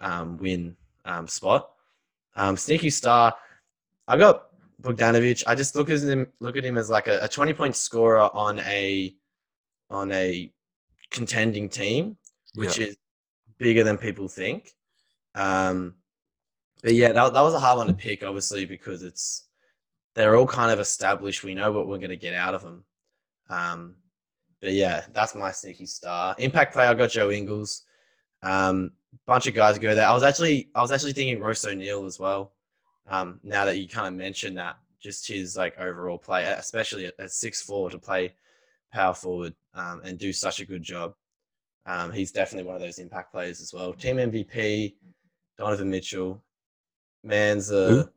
um, 0.00 0.36
win 0.38 0.76
um, 1.04 1.26
spot. 1.26 1.70
Um, 2.34 2.56
sneaky 2.56 2.90
star, 2.90 3.34
I 4.08 4.16
got 4.16 4.48
Bogdanovic. 4.82 5.44
I 5.46 5.54
just 5.54 5.74
look 5.76 5.90
at 5.90 6.00
him 6.00 6.26
look 6.40 6.56
at 6.56 6.64
him 6.64 6.76
as 6.76 6.90
like 6.90 7.06
a, 7.06 7.20
a 7.22 7.28
twenty 7.28 7.52
point 7.52 7.76
scorer 7.76 8.28
on 8.34 8.58
a 8.60 9.14
on 9.90 10.12
a 10.12 10.52
contending 11.10 11.68
team, 11.68 12.16
which 12.54 12.78
is 12.78 12.96
bigger 13.58 13.84
than 13.84 13.98
people 13.98 14.28
think. 14.28 14.70
Um, 15.34 15.94
but 16.82 16.94
yeah, 16.94 17.12
that, 17.12 17.32
that 17.32 17.40
was 17.40 17.54
a 17.54 17.60
hard 17.60 17.78
one 17.78 17.86
to 17.86 17.94
pick, 17.94 18.24
obviously, 18.24 18.64
because 18.64 19.02
it's 19.02 19.46
they're 20.14 20.36
all 20.36 20.46
kind 20.46 20.72
of 20.72 20.80
established. 20.80 21.44
We 21.44 21.54
know 21.54 21.70
what 21.72 21.86
we're 21.86 21.98
going 21.98 22.10
to 22.10 22.16
get 22.16 22.34
out 22.34 22.54
of 22.54 22.62
them. 22.62 22.84
Um, 23.48 23.96
but 24.60 24.72
yeah, 24.72 25.04
that's 25.12 25.34
my 25.34 25.52
sneaky 25.52 25.86
star. 25.86 26.34
Impact 26.38 26.72
player, 26.72 26.88
I 26.88 26.94
got 26.94 27.10
Joe 27.10 27.30
Ingles. 27.30 27.84
Um, 28.42 28.92
bunch 29.26 29.46
of 29.46 29.54
guys 29.54 29.78
go 29.78 29.94
there. 29.94 30.06
I 30.06 30.14
was 30.14 30.22
actually 30.22 30.70
I 30.74 30.80
was 30.80 30.92
actually 30.92 31.12
thinking 31.12 31.40
Royce 31.40 31.64
O'Neale 31.64 32.04
as 32.04 32.18
well. 32.18 32.52
Um, 33.08 33.40
now 33.42 33.64
that 33.64 33.78
you 33.78 33.88
kind 33.88 34.06
of 34.06 34.14
mentioned 34.14 34.58
that, 34.58 34.76
just 35.00 35.26
his 35.26 35.56
like 35.56 35.78
overall 35.78 36.18
play, 36.18 36.44
especially 36.44 37.06
at, 37.06 37.14
at 37.18 37.32
six 37.32 37.60
four 37.62 37.90
to 37.90 37.98
play 37.98 38.34
power 38.92 39.14
forward 39.14 39.54
um, 39.74 40.00
and 40.04 40.18
do 40.18 40.32
such 40.32 40.60
a 40.60 40.66
good 40.66 40.82
job. 40.82 41.14
Um, 41.86 42.12
he's 42.12 42.30
definitely 42.30 42.66
one 42.66 42.76
of 42.76 42.82
those 42.82 42.98
impact 42.98 43.32
players 43.32 43.60
as 43.60 43.72
well. 43.72 43.92
Team 43.92 44.16
MVP, 44.16 44.94
Donovan 45.58 45.90
Mitchell. 45.90 46.42
Man's 47.24 47.70
a 47.72 48.08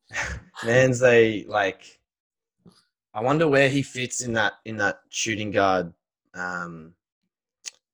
man's 0.64 1.02
a 1.02 1.44
like. 1.44 2.00
I 3.14 3.20
wonder 3.20 3.46
where 3.46 3.68
he 3.68 3.82
fits 3.82 4.22
in 4.22 4.32
that 4.34 4.54
in 4.64 4.76
that 4.78 5.00
shooting 5.10 5.50
guard 5.50 5.92
um, 6.34 6.94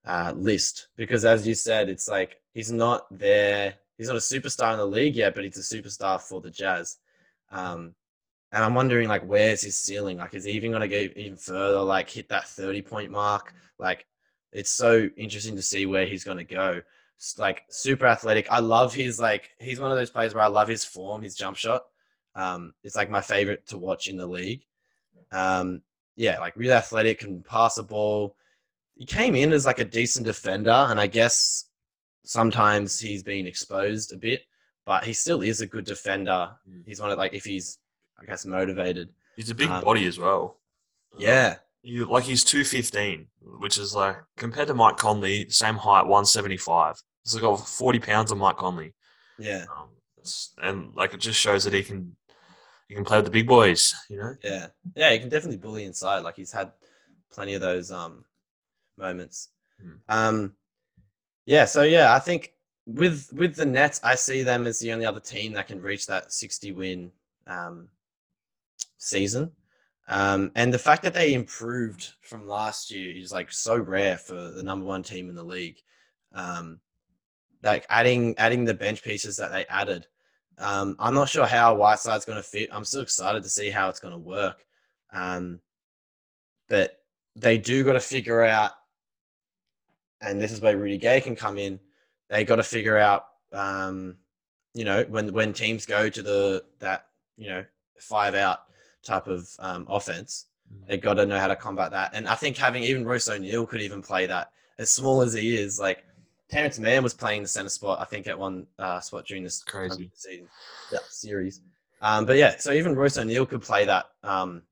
uh, 0.07 0.33
list 0.37 0.89
because, 0.97 1.25
as 1.25 1.47
you 1.47 1.55
said, 1.55 1.89
it's 1.89 2.09
like 2.09 2.41
he's 2.55 2.73
not 2.73 3.07
there. 3.11 3.75
He's 3.99 4.09
not 4.09 4.17
a 4.17 4.21
superstar 4.21 4.73
in 4.73 4.79
the 4.79 4.87
league 4.87 5.17
yet, 5.17 5.35
but 5.35 5.45
he's 5.45 5.59
a 5.59 5.77
superstar 5.77 6.21
for 6.21 6.41
the 6.41 6.51
Jazz. 6.51 6.97
Um, 7.51 7.95
and 8.53 8.65
I'm 8.65 8.75
wondering, 8.75 9.09
like, 9.09 9.25
where's 9.25 9.61
his 9.61 9.79
ceiling? 9.79 10.19
Like, 10.19 10.35
is 10.35 10.45
he 10.45 10.53
even 10.53 10.71
going 10.71 10.89
to 10.89 10.89
go 10.89 11.13
even 11.17 11.37
further? 11.37 11.81
Like, 11.81 12.09
hit 12.09 12.29
that 12.31 12.49
30 12.49 12.83
point 12.83 13.11
mark? 13.11 13.53
Like, 13.79 14.07
it's 14.53 14.71
so 14.71 15.09
interesting 15.17 15.57
to 15.57 15.63
see 15.63 15.85
where 15.85 16.07
he's 16.07 16.25
going 16.25 16.39
to 16.39 16.45
go. 16.45 16.81
It's 17.17 17.39
like 17.39 17.65
super 17.69 18.07
athletic. 18.07 18.47
I 18.51 18.61
love 18.61 18.95
his 18.95 19.19
like 19.19 19.51
he's 19.59 19.81
one 19.81 19.91
of 19.91 19.99
those 19.99 20.11
players 20.11 20.35
where 20.35 20.45
I 20.45 20.49
love 20.49 20.69
his 20.69 20.85
form, 20.85 21.21
his 21.21 21.35
jump 21.35 21.57
shot. 21.57 21.83
Um, 22.37 22.75
it's 22.85 22.95
like 22.95 23.11
my 23.11 23.21
favorite 23.21 23.67
to 23.69 23.79
watch 23.79 24.07
in 24.07 24.17
the 24.17 24.27
league. 24.27 24.65
Um, 25.33 25.83
yeah, 26.15 26.39
like 26.39 26.57
really 26.57 26.73
athletic, 26.73 27.19
can 27.19 27.43
pass 27.43 27.75
the 27.75 27.83
ball. 27.83 28.37
He 28.95 29.05
came 29.05 29.35
in 29.35 29.53
as 29.53 29.67
like 29.67 29.81
a 29.81 29.85
decent 29.85 30.27
defender, 30.27 30.71
and 30.71 31.01
I 31.01 31.09
guess 31.09 31.68
sometimes 32.29 33.01
he's 33.01 33.23
been 33.23 33.47
exposed 33.47 34.13
a 34.13 34.17
bit, 34.19 34.43
but 34.85 35.03
he 35.03 35.15
still 35.15 35.41
is 35.41 35.63
a 35.63 35.67
good 35.67 35.87
defender. 35.87 36.51
Mm. 36.69 36.83
He's 36.87 37.01
one 37.01 37.11
of 37.11 37.17
like 37.17 37.33
if 37.33 37.45
he's 37.45 37.79
I 38.21 38.27
guess 38.27 38.45
motivated. 38.45 39.09
He's 39.37 39.49
a 39.51 39.55
big 39.55 39.71
Um, 39.71 39.83
body 39.83 40.07
as 40.07 40.19
well. 40.19 40.61
Yeah, 41.17 41.57
You, 41.83 42.05
like 42.05 42.25
he's 42.25 42.45
two 42.45 42.65
fifteen, 42.65 43.29
which 43.41 43.79
is 43.79 43.95
like 43.95 44.17
compared 44.37 44.69
to 44.69 44.75
Mike 44.75 44.99
Conley, 44.99 45.49
same 45.49 45.77
height, 45.77 46.07
one 46.07 46.27
seventy 46.27 46.59
five. 46.59 46.97
He's 47.25 47.35
like 47.35 47.43
got 47.43 47.67
forty 47.67 47.99
pounds 47.99 48.31
of 48.31 48.39
Mike 48.39 48.57
Conley, 48.57 48.93
yeah, 49.39 49.65
um, 49.75 49.89
and 50.63 50.95
like 50.95 51.15
it 51.15 51.21
just 51.21 51.41
shows 51.41 51.65
that 51.65 51.73
he 51.73 51.83
can 51.83 52.15
he 52.89 52.95
can 52.95 53.05
play 53.05 53.19
with 53.19 53.25
the 53.25 53.31
big 53.31 53.47
boys. 53.47 53.95
You 54.11 54.19
know, 54.19 54.35
yeah, 54.45 54.67
yeah. 54.95 55.13
He 55.13 55.19
can 55.19 55.31
definitely 55.31 55.57
bully 55.59 55.85
inside. 55.85 56.21
Like 56.21 56.37
he's 56.37 56.53
had 56.53 56.73
plenty 57.33 57.55
of 57.55 57.63
those 57.63 57.91
um 57.91 58.25
moments. 58.99 59.49
Hmm. 59.81 59.97
Um, 60.09 60.55
yeah. 61.49 61.65
So 61.65 61.83
yeah, 61.83 62.15
I 62.15 62.19
think 62.19 62.53
with 62.87 63.31
with 63.33 63.57
the 63.57 63.65
Nets, 63.65 64.01
I 64.05 64.15
see 64.15 64.43
them 64.43 64.67
as 64.67 64.79
the 64.79 64.93
only 64.93 65.07
other 65.07 65.21
team 65.21 65.55
that 65.55 65.67
can 65.67 65.81
reach 65.81 66.07
that 66.07 66.33
sixty 66.33 66.73
win 66.73 67.11
um 67.47 67.89
season. 68.99 69.53
Um, 70.09 70.53
and 70.55 70.73
the 70.73 70.79
fact 70.79 71.03
that 71.03 71.15
they 71.15 71.33
improved 71.33 72.13
from 72.21 72.47
last 72.47 72.91
year 72.91 73.17
is 73.17 73.33
like 73.33 73.51
so 73.51 73.77
rare 73.79 74.19
for 74.19 74.51
the 74.51 74.63
number 74.63 74.85
one 74.85 75.03
team 75.03 75.31
in 75.31 75.35
the 75.35 75.43
league. 75.43 75.79
Um, 76.35 76.81
like 77.63 77.87
adding 77.89 78.35
adding 78.39 78.65
the 78.67 78.75
bench 78.75 79.03
pieces 79.03 79.37
that 79.39 79.51
they 79.51 79.65
added. 79.67 80.07
Um, 80.59 80.97
I'm 80.99 81.15
not 81.15 81.31
sure 81.31 81.47
how 81.47 81.75
Whiteside's 81.75 82.27
going 82.27 82.37
to 82.37 82.43
fit. 82.43 82.69
I'm 82.73 82.85
still 82.85 83.01
excited 83.03 83.43
to 83.43 83.49
see 83.49 83.71
how 83.71 83.89
it's 83.89 84.01
going 84.01 84.13
to 84.13 84.19
work. 84.19 84.67
Um, 85.13 85.61
but 86.69 87.01
they 87.37 87.57
do 87.57 87.85
got 87.85 87.95
to 87.95 88.01
figure 88.01 88.43
out, 88.43 88.73
and 90.21 90.41
this 90.41 90.53
is 90.53 90.61
where 90.61 90.77
Rudy 90.77 90.99
Gay 90.99 91.21
can 91.21 91.37
come 91.37 91.59
in. 91.59 91.79
They 92.29 92.45
got 92.45 92.57
to 92.57 92.63
figure 92.63 92.99
out, 92.99 93.27
um, 93.53 94.17
you 94.75 94.85
know, 94.85 95.05
when 95.09 95.33
when 95.33 95.53
teams 95.53 95.87
go 95.87 96.09
to 96.09 96.23
the 96.23 96.65
that 96.79 97.07
you 97.37 97.49
know 97.49 97.65
five 97.99 98.35
out 98.35 98.61
type 99.03 99.27
of 99.27 99.49
um, 99.59 99.87
offense, 99.89 100.47
they 100.87 100.99
got 100.99 101.15
to 101.15 101.27
know 101.27 101.39
how 101.39 101.49
to 101.49 101.57
combat 101.57 101.91
that. 101.93 102.11
And 102.15 102.29
I 102.29 102.35
think 102.35 102.57
having 102.57 102.83
even 102.83 103.05
Royce 103.05 103.29
O'Neale 103.29 103.67
could 103.67 103.81
even 103.81 104.03
play 104.03 104.27
that. 104.27 104.53
As 104.79 104.91
small 104.91 105.23
as 105.23 105.33
he 105.33 105.57
is, 105.57 105.81
like 105.81 106.05
Terance 106.51 106.79
Mann 106.79 107.03
was 107.03 107.15
playing 107.15 107.43
the 107.43 107.49
center 107.49 107.69
spot, 107.69 108.01
I 108.01 108.05
think, 108.05 108.27
at 108.27 108.39
one 108.39 108.67
uh, 108.79 109.01
spot 109.01 109.27
during 109.27 109.43
this 109.43 109.63
Crazy. 109.63 110.11
season, 110.15 110.49
yeah, 110.93 110.99
series. 111.09 111.61
Um, 112.01 112.27
but 112.27 112.37
yeah, 112.37 112.57
so 112.59 112.73
even 112.73 112.95
Royce 112.95 113.19
O'Neale 113.19 113.47
could 113.47 113.63
play 113.63 113.85
that 113.87 114.07
um, 114.23 114.63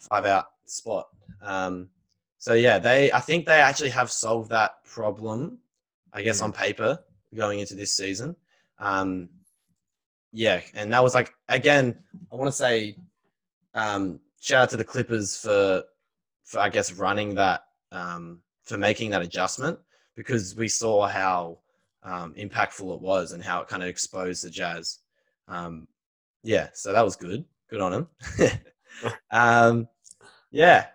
five 0.00 0.26
out 0.26 0.46
spot. 0.66 1.08
Um, 1.40 1.88
so 2.44 2.52
yeah, 2.52 2.78
they 2.78 3.10
I 3.10 3.20
think 3.20 3.46
they 3.46 3.58
actually 3.58 3.88
have 3.88 4.10
solved 4.10 4.50
that 4.50 4.84
problem, 4.84 5.60
I 6.12 6.20
guess, 6.20 6.42
on 6.42 6.52
paper 6.52 6.98
going 7.34 7.58
into 7.60 7.74
this 7.74 7.96
season. 7.96 8.36
Um, 8.78 9.30
yeah, 10.30 10.60
and 10.74 10.92
that 10.92 11.02
was 11.02 11.14
like 11.14 11.32
again, 11.48 11.98
I 12.30 12.36
want 12.36 12.48
to 12.48 12.52
say 12.52 12.98
um, 13.72 14.20
shout 14.42 14.64
out 14.64 14.70
to 14.70 14.76
the 14.76 14.84
Clippers 14.84 15.38
for 15.38 15.84
for 16.44 16.58
I 16.58 16.68
guess 16.68 16.92
running 16.92 17.34
that 17.36 17.62
um, 17.92 18.40
for 18.62 18.76
making 18.76 19.08
that 19.12 19.22
adjustment 19.22 19.78
because 20.14 20.54
we 20.54 20.68
saw 20.68 21.06
how 21.06 21.60
um, 22.02 22.34
impactful 22.34 22.94
it 22.94 23.00
was 23.00 23.32
and 23.32 23.42
how 23.42 23.62
it 23.62 23.68
kind 23.68 23.82
of 23.82 23.88
exposed 23.88 24.44
the 24.44 24.50
Jazz. 24.50 24.98
Um, 25.48 25.88
yeah, 26.42 26.68
so 26.74 26.92
that 26.92 27.06
was 27.06 27.16
good. 27.16 27.46
Good 27.70 27.80
on 27.80 27.92
them. 27.92 28.08
um, 29.30 29.88
yeah, 30.50 30.88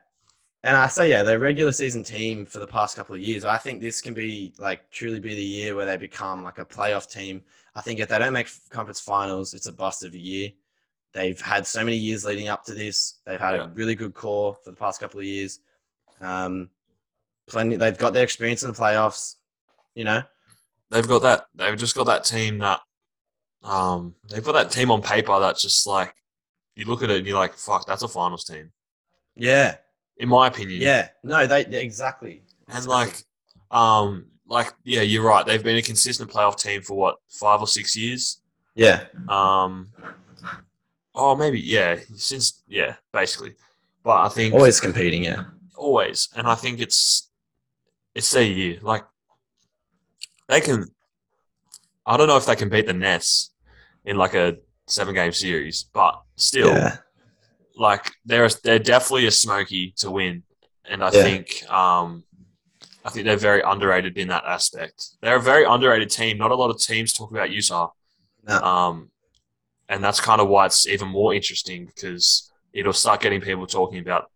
and 0.64 0.76
I 0.76 0.88
say 0.88 1.10
yeah, 1.10 1.24
their 1.24 1.40
regular 1.40 1.72
season 1.72 2.04
team 2.04 2.46
for 2.46 2.60
the 2.60 2.68
past 2.68 2.96
couple 2.96 3.16
of 3.16 3.22
years. 3.22 3.46
I 3.46 3.58
think 3.58 3.82
this 3.82 4.02
can 4.02 4.14
be 4.14 4.54
like 4.58 4.90
truly 4.92 5.20
be 5.20 5.36
the 5.36 5.42
year 5.42 5.76
where 5.76 5.86
they 5.86 5.98
become 5.98 6.44
like 6.44 6.60
a 6.60 6.66
playoff 6.66 7.10
team. 7.12 7.42
I 7.76 7.82
think 7.82 8.00
if 8.00 8.10
they 8.10 8.20
don't 8.20 8.34
make 8.34 8.50
conference 8.70 9.00
finals, 9.00 9.54
it's 9.54 9.68
a 9.68 9.72
bust 9.74 10.04
of 10.04 10.14
a 10.14 10.18
year. 10.20 10.50
They've 11.14 11.40
had 11.40 11.66
so 11.66 11.84
many 11.84 11.96
years 11.98 12.26
leading 12.26 12.50
up 12.50 12.64
to 12.66 12.74
this. 12.74 13.20
They've 13.26 13.40
had 13.40 13.56
Yeah. 13.56 13.66
a 13.66 13.68
really 13.70 13.96
good 13.96 14.14
core 14.14 14.56
for 14.64 14.72
the 14.72 14.76
past 14.76 15.00
couple 15.00 15.20
of 15.20 15.26
years. 15.26 15.60
Um, 16.22 16.70
plenty. 17.48 17.78
They've 17.78 17.98
got 17.98 18.14
their 18.14 18.24
experience 18.24 18.64
in 18.64 18.72
the 18.72 18.78
playoffs. 18.78 19.36
You 19.96 20.04
know. 20.04 20.22
they've 20.92 21.08
got 21.08 21.22
that. 21.22 21.46
They've 21.56 21.78
just 21.78 21.96
got 21.96 22.06
that 22.06 22.24
team 22.24 22.58
that, 22.60 22.80
um, 23.64 24.16
they've 24.30 24.44
got 24.44 24.54
that 24.54 24.72
team 24.72 24.92
on 24.92 25.02
paper 25.02 25.40
that's 25.40 25.62
just 25.62 25.86
like 25.86 26.14
you 26.76 26.86
look 26.86 27.04
at 27.04 27.10
it 27.12 27.18
and 27.18 27.28
you're 27.28 27.38
like, 27.38 27.54
fuck, 27.56 27.86
that's 27.86 28.02
a 28.04 28.08
finals 28.08 28.44
team, 28.46 28.72
Yeah. 29.36 29.76
In 30.20 30.30
my 30.30 30.48
opinion. 30.48 30.82
Yeah. 30.82 31.10
No. 31.24 31.48
They 31.48 31.62
exactly. 31.82 32.44
And 32.68 32.86
like, 32.86 33.24
um, 33.72 34.26
like 34.48 34.74
yeah, 34.84 35.02
you're 35.02 35.24
right. 35.24 35.46
They've 35.46 35.64
been 35.64 35.78
a 35.78 35.82
consistent 35.82 36.30
playoff 36.30 36.62
team 36.62 36.82
for 36.82 36.96
what 36.98 37.16
five 37.30 37.62
or 37.62 37.68
six 37.68 37.96
years. 37.96 38.42
Yeah. 38.76 39.06
Um, 39.28 39.90
oh 41.16 41.36
maybe 41.36 41.60
yeah, 41.60 42.00
since 42.16 42.64
yeah, 42.68 42.96
basically. 43.12 43.56
But 44.04 44.22
I 44.22 44.30
think 44.30 44.54
Always 44.54 44.80
competing. 44.80 45.24
Yeah. 45.24 45.44
always, 45.76 46.30
and 46.36 46.48
I 46.48 46.56
think 46.56 46.80
it's 46.80 47.30
it's 48.16 48.32
their 48.32 48.44
year. 48.44 48.80
Like 48.82 49.04
they 50.48 50.62
can. 50.62 50.86
I 52.06 52.18
don't 52.18 52.28
know 52.28 52.38
if 52.38 52.46
they 52.46 52.56
can 52.56 52.70
beat 52.70 52.88
the 52.88 52.94
Nets 52.94 53.52
in 54.06 54.18
like 54.18 54.34
a 54.34 54.58
seven 54.88 55.14
game 55.14 55.32
series, 55.32 55.84
but 55.94 56.22
still, 56.38 56.70
Yeah. 56.70 56.98
Like 57.76 58.12
they're 58.26 58.50
they're 58.64 58.80
definitely 58.80 59.28
a 59.28 59.32
smoky 59.32 59.94
to 59.98 60.12
win, 60.12 60.44
and 60.86 61.04
I 61.04 61.12
Yeah. 61.12 61.24
think 61.24 61.70
um, 61.72 62.24
I 63.06 63.10
think 63.10 63.26
they're 63.26 63.38
very 63.38 63.62
underrated 63.62 64.18
in 64.18 64.28
that 64.30 64.44
aspect. 64.46 65.06
They're 65.22 65.38
a 65.38 65.42
very 65.42 65.66
underrated 65.66 66.10
team. 66.10 66.38
Not 66.38 66.52
a 66.52 66.56
lot 66.56 66.70
of 66.70 66.82
teams 66.82 67.14
talk 67.14 67.32
about 67.32 67.52
Utah, 67.52 67.90
No. 68.44 68.60
um, 68.62 69.12
and 69.88 70.04
that's 70.04 70.20
kind 70.20 70.42
of 70.42 70.48
why 70.50 70.66
it's 70.66 70.88
even 70.88 71.08
more 71.08 71.34
interesting 71.34 71.86
because 71.86 72.52
it'll 72.74 72.94
start 72.94 73.22
getting 73.22 73.42
people 73.42 73.66
talking 73.68 74.00
about 74.00 74.30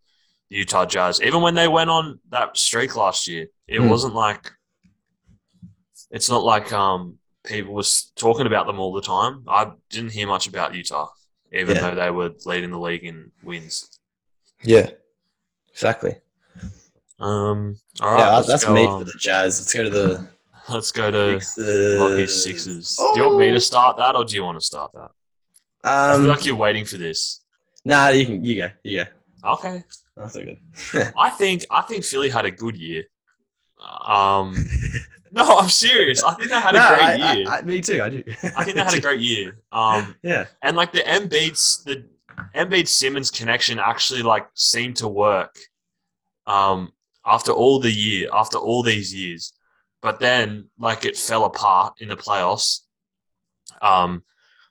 the 0.50 0.58
Utah 0.58 0.86
Jazz. 0.86 1.22
Even 1.22 1.42
when 1.42 1.56
they 1.56 1.68
went 1.68 1.90
on 1.90 2.20
that 2.30 2.58
streak 2.58 2.96
last 2.96 3.28
year, 3.28 3.48
it 3.68 3.80
Mm. 3.80 3.90
wasn't 3.90 4.16
like 4.16 4.52
it's 6.12 6.30
not 6.30 6.44
like 6.44 6.72
um, 6.72 7.18
people 7.46 7.74
was 7.74 8.12
talking 8.16 8.48
about 8.48 8.68
them 8.68 8.80
all 8.80 8.94
the 8.94 9.02
time. 9.02 9.44
I 9.48 9.72
didn't 9.90 10.12
hear 10.12 10.28
much 10.28 10.48
about 10.48 10.75
Utah, 10.75 11.10
even 11.53 11.75
Yeah. 11.75 11.81
though 11.89 11.95
they 11.95 12.10
were 12.12 12.31
leading 12.45 12.72
the 12.72 12.79
league 12.79 13.03
in 13.03 13.31
wins. 13.43 14.00
Yeah. 14.63 14.89
Exactly. 15.72 16.17
Um, 17.19 17.77
all 18.01 18.12
right, 18.13 18.19
yeah, 18.19 18.41
that's 18.45 18.67
me 18.67 18.86
on. 18.86 19.00
for 19.00 19.05
the 19.05 19.17
Jazz. 19.17 19.60
Let's 19.60 19.74
go 19.74 19.83
to 19.83 19.89
the 19.89 20.27
Let's 20.69 20.91
go 20.91 21.12
to 21.12 21.39
Sixers. 21.41 22.00
Rockies 22.00 22.43
Sixers. 22.43 22.95
Do 22.98 23.13
you 23.19 23.25
want 23.27 23.39
me 23.39 23.51
to 23.51 23.60
start 23.60 23.98
that, 23.98 24.15
or 24.15 24.24
do 24.25 24.36
you 24.36 24.43
want 24.43 24.60
to 24.60 24.65
start 24.65 24.91
that? 24.93 25.12
I 25.83 26.13
feel 26.13 26.22
Um, 26.22 26.27
like 26.27 26.45
you're 26.45 26.55
waiting 26.55 26.86
for 26.86 26.98
this. 26.98 27.41
nah, 27.86 28.10
you 28.10 28.25
can. 28.25 28.43
You 28.43 28.55
go. 28.55 28.69
You 28.83 29.03
go. 29.05 29.51
Okay, 29.53 29.83
That's 30.15 30.33
so 30.33 30.43
good. 30.43 31.13
I 31.17 31.29
think 31.31 31.65
I 31.69 31.81
think 31.81 32.03
Philly 32.05 32.29
had 32.29 32.45
a 32.45 32.51
good 32.51 32.75
year. 32.77 33.03
Um, 34.07 34.55
no, 35.36 35.58
I'm 35.58 35.70
serious. 35.70 36.24
I 36.24 36.36
think 36.36 36.50
they 36.50 36.60
had 36.60 36.75
a 36.75 36.78
great 36.78 37.02
I- 37.02 37.34
year. 37.34 37.48
I, 37.50 37.58
I, 37.58 37.62
me 37.63 37.82
too. 37.82 38.04
I 38.04 38.10
do. 38.10 38.24
I 38.56 38.63
think 38.63 38.75
they 38.75 38.84
had 38.84 38.94
a 38.94 39.02
great 39.02 39.20
year. 39.20 39.58
Um, 39.72 40.16
yeah. 40.24 40.46
and 40.62 40.78
like 40.78 40.92
the 40.92 41.00
Embiid's 41.00 41.84
the 41.84 42.06
Embiid 42.56 42.88
Simmons 42.88 43.32
connection 43.32 43.80
actually 43.80 44.22
like 44.22 44.48
seemed 44.54 44.98
to 44.98 45.08
work. 45.08 45.58
Um, 46.46 46.92
after 47.25 47.52
all 47.52 47.80
the 47.80 47.92
year, 47.92 48.28
after 48.34 48.58
all 48.58 48.84
these 48.84 49.13
years, 49.13 49.54
but 50.02 50.20
then 50.20 50.70
like 50.78 51.06
it 51.06 51.18
fell 51.18 51.46
apart 51.46 51.96
in 52.00 52.10
the 52.10 52.18
playoffs. 52.18 52.82
Um, 53.82 54.24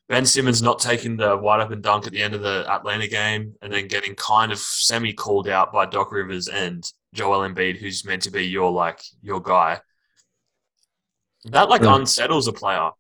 Ben 0.09 0.26
Simmons 0.26 0.61
not 0.62 0.78
taking 0.78 1.16
the 1.16 1.37
wide 1.37 1.62
open 1.62 1.81
dunk 1.81 2.07
at 2.07 2.12
the 2.12 2.23
end 2.23 2.35
of 2.35 2.42
the 2.42 2.66
Atlanta 2.71 3.09
game, 3.09 3.54
and 3.62 3.73
then 3.73 3.88
getting 3.88 4.14
kind 4.14 4.52
of 4.52 4.59
semi 4.59 5.12
called 5.12 5.49
out 5.49 5.73
by 5.73 5.87
Doc 5.87 6.12
Rivers 6.12 6.49
and 6.49 6.85
Joel 7.14 7.49
Embiid, 7.49 7.78
who's 7.78 8.04
meant 8.04 8.23
to 8.23 8.31
be 8.31 8.47
your 8.47 8.71
like 8.71 9.00
your 9.23 9.40
guy. 9.40 9.81
That 11.46 11.68
like 11.68 11.82
unsettles 11.82 12.46
a 12.49 12.52
player, 12.52 12.90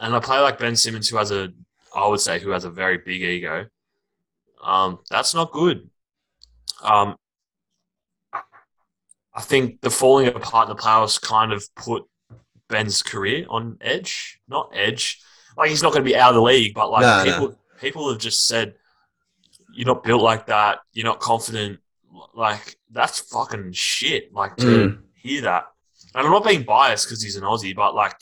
and 0.00 0.14
a 0.14 0.20
player 0.20 0.42
like 0.42 0.58
Ben 0.58 0.76
Simmons, 0.76 1.08
who 1.08 1.16
has 1.16 1.30
a, 1.30 1.50
I 1.94 2.06
would 2.08 2.20
say, 2.20 2.40
who 2.40 2.50
has 2.50 2.64
a 2.64 2.70
very 2.70 2.98
big 2.98 3.22
ego. 3.22 3.66
Um, 4.62 4.98
that's 5.10 5.34
not 5.34 5.52
good. 5.52 5.88
Um, 6.82 7.16
I 8.32 9.40
think 9.40 9.80
the 9.80 9.90
falling 9.90 10.28
apart 10.28 10.68
in 10.68 10.76
the 10.76 10.82
playoffs 10.82 11.20
kind 11.20 11.52
of 11.52 11.64
put 11.74 12.04
Ben's 12.68 13.02
career 13.02 13.46
on 13.48 13.78
edge. 13.80 14.40
Not 14.48 14.70
edge. 14.74 15.20
Like 15.56 15.70
he's 15.70 15.82
not 15.82 15.92
going 15.92 16.04
to 16.04 16.08
be 16.10 16.16
out 16.16 16.30
of 16.30 16.34
the 16.36 16.42
league, 16.42 16.74
but 16.74 16.90
like 16.90 17.02
No, 17.02 17.18
no. 17.18 17.24
people, 17.24 17.58
people 17.80 18.08
have 18.10 18.18
just 18.18 18.46
said, 18.46 18.74
"You're 19.72 19.86
not 19.86 20.02
built 20.02 20.22
like 20.22 20.46
that. 20.46 20.78
You're 20.92 21.04
not 21.06 21.20
confident." 21.20 21.80
Like 22.34 22.76
that's 22.90 23.20
fucking 23.20 23.72
shit. 23.72 24.32
Like 24.32 24.56
to 24.56 24.66
Mm. 24.66 25.02
hear 25.14 25.42
that, 25.42 25.66
and 26.14 26.24
I'm 26.26 26.32
not 26.32 26.44
being 26.44 26.62
biased 26.62 27.06
because 27.06 27.22
he's 27.22 27.36
an 27.36 27.42
Aussie, 27.44 27.74
but 27.74 27.94
like 27.94 28.14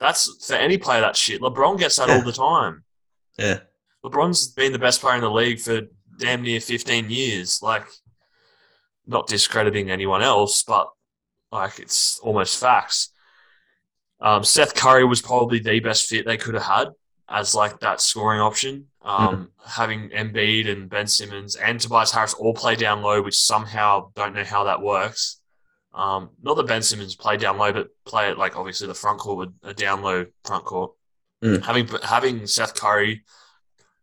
that's 0.00 0.46
for 0.46 0.54
any 0.54 0.78
player 0.78 1.00
that 1.00 1.16
shit. 1.16 1.40
LeBron 1.40 1.78
gets 1.78 1.96
that 1.96 2.08
Yeah. 2.08 2.16
all 2.16 2.22
the 2.22 2.32
time. 2.32 2.84
Yeah. 3.38 3.60
LeBron's 4.04 4.48
been 4.48 4.72
the 4.72 4.78
best 4.78 5.00
player 5.00 5.16
in 5.16 5.20
the 5.22 5.30
league 5.30 5.60
for 5.60 5.82
damn 6.18 6.42
near 6.42 6.60
15 6.60 7.10
years. 7.10 7.60
Like, 7.62 7.84
not 9.06 9.26
discrediting 9.26 9.90
anyone 9.90 10.22
else, 10.22 10.62
but 10.62 10.88
like 11.50 11.78
it's 11.78 12.18
almost 12.20 12.60
facts. 12.60 13.10
Um, 14.20 14.44
Seth 14.44 14.74
Curry 14.74 15.04
was 15.04 15.22
probably 15.22 15.58
the 15.60 15.80
best 15.80 16.08
fit 16.08 16.26
they 16.26 16.36
could 16.36 16.54
have 16.54 16.64
had 16.64 16.88
as 17.28 17.54
like 17.54 17.80
that 17.80 18.00
scoring 18.00 18.40
option. 18.40 18.86
Um, 19.02 19.50
Having 19.64 20.10
Embiid 20.10 20.68
and 20.68 20.90
Ben 20.90 21.06
Simmons 21.06 21.56
and 21.56 21.80
Tobias 21.80 22.10
Harris 22.12 22.34
all 22.34 22.52
play 22.54 22.76
down 22.76 23.00
low, 23.02 23.22
which 23.22 23.38
somehow 23.38 24.10
don't 24.14 24.34
know 24.34 24.44
how 24.44 24.64
that 24.64 24.82
works. 24.82 25.37
Um, 25.98 26.30
not 26.42 26.56
that 26.56 26.66
Ben 26.68 26.80
Simmons 26.82 27.16
play 27.16 27.36
down 27.36 27.58
low, 27.58 27.72
but 27.72 27.88
play 28.04 28.30
it 28.30 28.38
like 28.38 28.56
obviously 28.56 28.86
the 28.86 28.94
front 28.94 29.18
court 29.18 29.38
with 29.38 29.70
a 29.70 29.74
down 29.74 30.00
low 30.02 30.26
front 30.44 30.64
court. 30.64 30.92
Mm. 31.42 31.62
Having 31.64 31.88
having 32.04 32.46
Seth 32.46 32.74
Curry, 32.74 33.24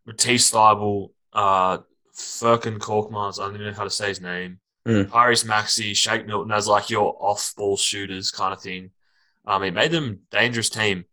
Matisse 0.06 0.50
Thybulle, 0.50 1.10
uh, 1.32 1.78
Furkan 2.14 2.78
Korkmaz, 2.78 3.40
I 3.40 3.46
don't 3.46 3.54
even 3.54 3.66
know 3.68 3.72
how 3.72 3.84
to 3.84 3.90
say 3.90 4.08
his 4.08 4.20
name, 4.20 4.60
Mm. 4.86 5.06
Tyrese 5.10 5.44
Maxey, 5.46 5.94
Shake 5.94 6.26
Milton 6.26 6.52
as 6.52 6.68
like 6.68 6.90
your 6.90 7.16
off 7.20 7.52
ball 7.56 7.76
shooters 7.76 8.30
kind 8.30 8.52
of 8.52 8.60
thing. 8.62 8.90
Um, 9.46 9.62
it 9.64 9.72
made 9.74 9.90
them 9.90 10.20
a 10.32 10.36
dangerous 10.36 10.70
team. 10.70 11.04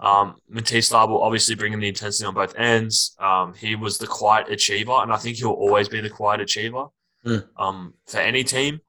Um, 0.00 0.34
Matisse 0.48 0.90
Thybulle 0.90 1.22
obviously 1.22 1.54
bringing 1.54 1.78
the 1.80 1.88
intensity 1.88 2.26
on 2.26 2.34
both 2.34 2.54
ends. 2.56 3.16
Um, 3.20 3.54
he 3.54 3.74
was 3.76 3.96
the 3.98 4.06
quiet 4.06 4.50
achiever, 4.50 4.92
and 5.02 5.12
I 5.12 5.16
think 5.16 5.36
he'll 5.36 5.50
always 5.50 5.88
be 5.88 6.00
the 6.00 6.10
quiet 6.10 6.40
achiever 6.40 6.86
Mm. 7.24 7.48
um, 7.56 7.94
for 8.06 8.18
any 8.18 8.42
team. 8.44 8.80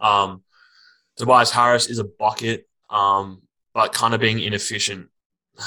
Um, 0.00 0.42
Tobias 1.18 1.50
Harris 1.50 1.88
is 1.88 1.98
a 1.98 2.04
bucket, 2.04 2.68
um, 2.90 3.42
but 3.74 3.92
kind 3.92 4.14
of 4.14 4.20
being 4.20 4.40
inefficient. 4.40 5.08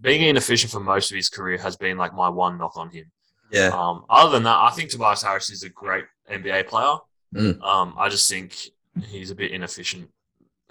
Being 0.00 0.22
inefficient 0.22 0.72
for 0.72 0.80
most 0.80 1.10
of 1.10 1.16
his 1.16 1.28
career 1.28 1.58
has 1.58 1.76
been 1.76 1.98
like 1.98 2.14
my 2.14 2.28
one 2.28 2.56
knock 2.56 2.78
on 2.78 2.88
him. 2.88 3.10
Yeah. 3.50 3.68
Um, 3.74 4.06
other 4.08 4.30
than 4.30 4.44
that, 4.44 4.56
I 4.56 4.70
think 4.70 4.88
Tobias 4.88 5.22
Harris 5.22 5.50
is 5.50 5.64
a 5.64 5.68
great 5.68 6.06
NBA 6.30 6.66
player. 6.66 6.96
Mm. 7.34 7.62
Um, 7.62 7.94
I 7.98 8.08
just 8.08 8.30
think 8.30 8.56
he's 9.08 9.30
a 9.30 9.34
bit 9.34 9.50
inefficient. 9.50 10.08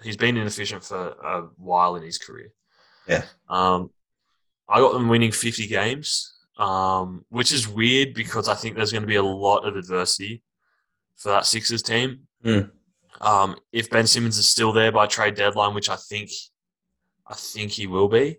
He's 0.02 0.16
been 0.16 0.36
inefficient 0.36 0.82
for 0.82 1.10
a 1.10 1.42
while 1.56 1.94
in 1.94 2.02
his 2.02 2.18
career. 2.18 2.52
Yeah. 3.06 3.22
Um, 3.48 3.90
I 4.68 4.80
got 4.80 4.92
them 4.92 5.08
winning 5.08 5.30
50 5.30 5.68
games, 5.68 6.34
um, 6.58 7.24
which 7.28 7.52
is 7.52 7.68
weird 7.68 8.14
because 8.14 8.48
I 8.48 8.54
think 8.54 8.74
there's 8.74 8.92
going 8.92 9.02
to 9.02 9.08
be 9.08 9.16
a 9.16 9.22
lot 9.22 9.66
of 9.66 9.76
adversity 9.76 10.42
for 11.16 11.28
that 11.28 11.46
Sixers 11.46 11.82
team. 11.82 12.26
Mm. 12.44 12.70
Um, 13.22 13.56
if 13.72 13.88
Ben 13.88 14.06
Simmons 14.06 14.36
is 14.36 14.48
still 14.48 14.72
there 14.72 14.92
by 14.92 15.06
trade 15.06 15.36
deadline, 15.36 15.74
which 15.74 15.88
I 15.88 15.96
think, 15.96 16.30
I 17.26 17.34
think 17.34 17.70
he 17.70 17.86
will 17.86 18.08
be, 18.08 18.38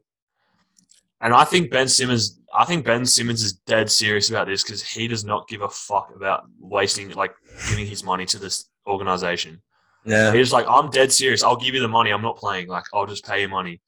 and 1.22 1.34
I 1.34 1.46
think 1.46 1.72
Ben 1.72 1.88
Simmons, 1.88 2.40
I 2.54 2.66
think 2.66 2.86
Ben 2.86 3.06
Simmons 3.06 3.42
is 3.42 3.54
dead 3.54 3.90
serious 3.90 4.30
about 4.30 4.48
this 4.48 4.62
because 4.62 4.84
he 4.84 5.08
does 5.08 5.24
not 5.24 5.48
give 5.48 5.62
a 5.62 5.70
fuck 5.70 6.12
about 6.14 6.44
wasting, 6.60 7.10
like, 7.12 7.34
giving 7.70 7.88
his 7.88 8.04
money 8.04 8.26
to 8.26 8.38
this 8.38 8.70
organization. 8.86 9.62
Yeah. 10.06 10.34
He's 10.34 10.52
like, 10.52 10.66
I'm 10.70 10.90
dead 10.90 11.14
serious. 11.14 11.44
I'll 11.44 11.56
give 11.56 11.74
you 11.74 11.80
the 11.80 11.88
money. 11.88 12.12
I'm 12.12 12.22
not 12.22 12.36
playing. 12.36 12.68
Like, 12.68 12.84
I'll 12.94 13.06
just 13.06 13.26
pay 13.26 13.42
you 13.42 13.48
money. 13.48 13.80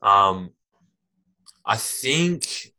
Um, 0.00 0.52
I 1.66 1.76
think 1.76 2.72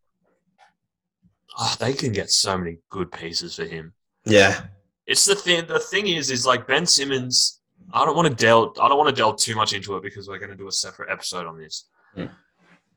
oh, 1.57 1.75
they 1.79 1.93
can 1.93 2.11
get 2.11 2.29
so 2.29 2.57
many 2.57 2.77
good 2.89 3.11
pieces 3.11 3.55
for 3.55 3.65
him. 3.65 3.93
Yeah. 4.25 4.61
It's 5.05 5.25
the 5.25 5.35
thing. 5.35 5.65
The 5.67 5.79
thing 5.79 6.07
is, 6.07 6.31
is 6.31 6.45
like 6.45 6.67
Ben 6.67 6.85
Simmons. 6.85 7.61
I 7.91 8.05
don't 8.05 8.15
want 8.15 8.27
to 8.27 8.35
delve. 8.35 8.77
I 8.79 8.87
don't 8.87 8.97
want 8.97 9.09
to 9.09 9.15
delve 9.15 9.37
too 9.37 9.55
much 9.55 9.73
into 9.73 9.95
it 9.97 10.03
because 10.03 10.27
we're 10.27 10.39
going 10.39 10.51
to 10.51 10.57
do 10.57 10.67
a 10.67 10.71
separate 10.71 11.11
episode 11.11 11.45
on 11.45 11.57
this. 11.57 11.85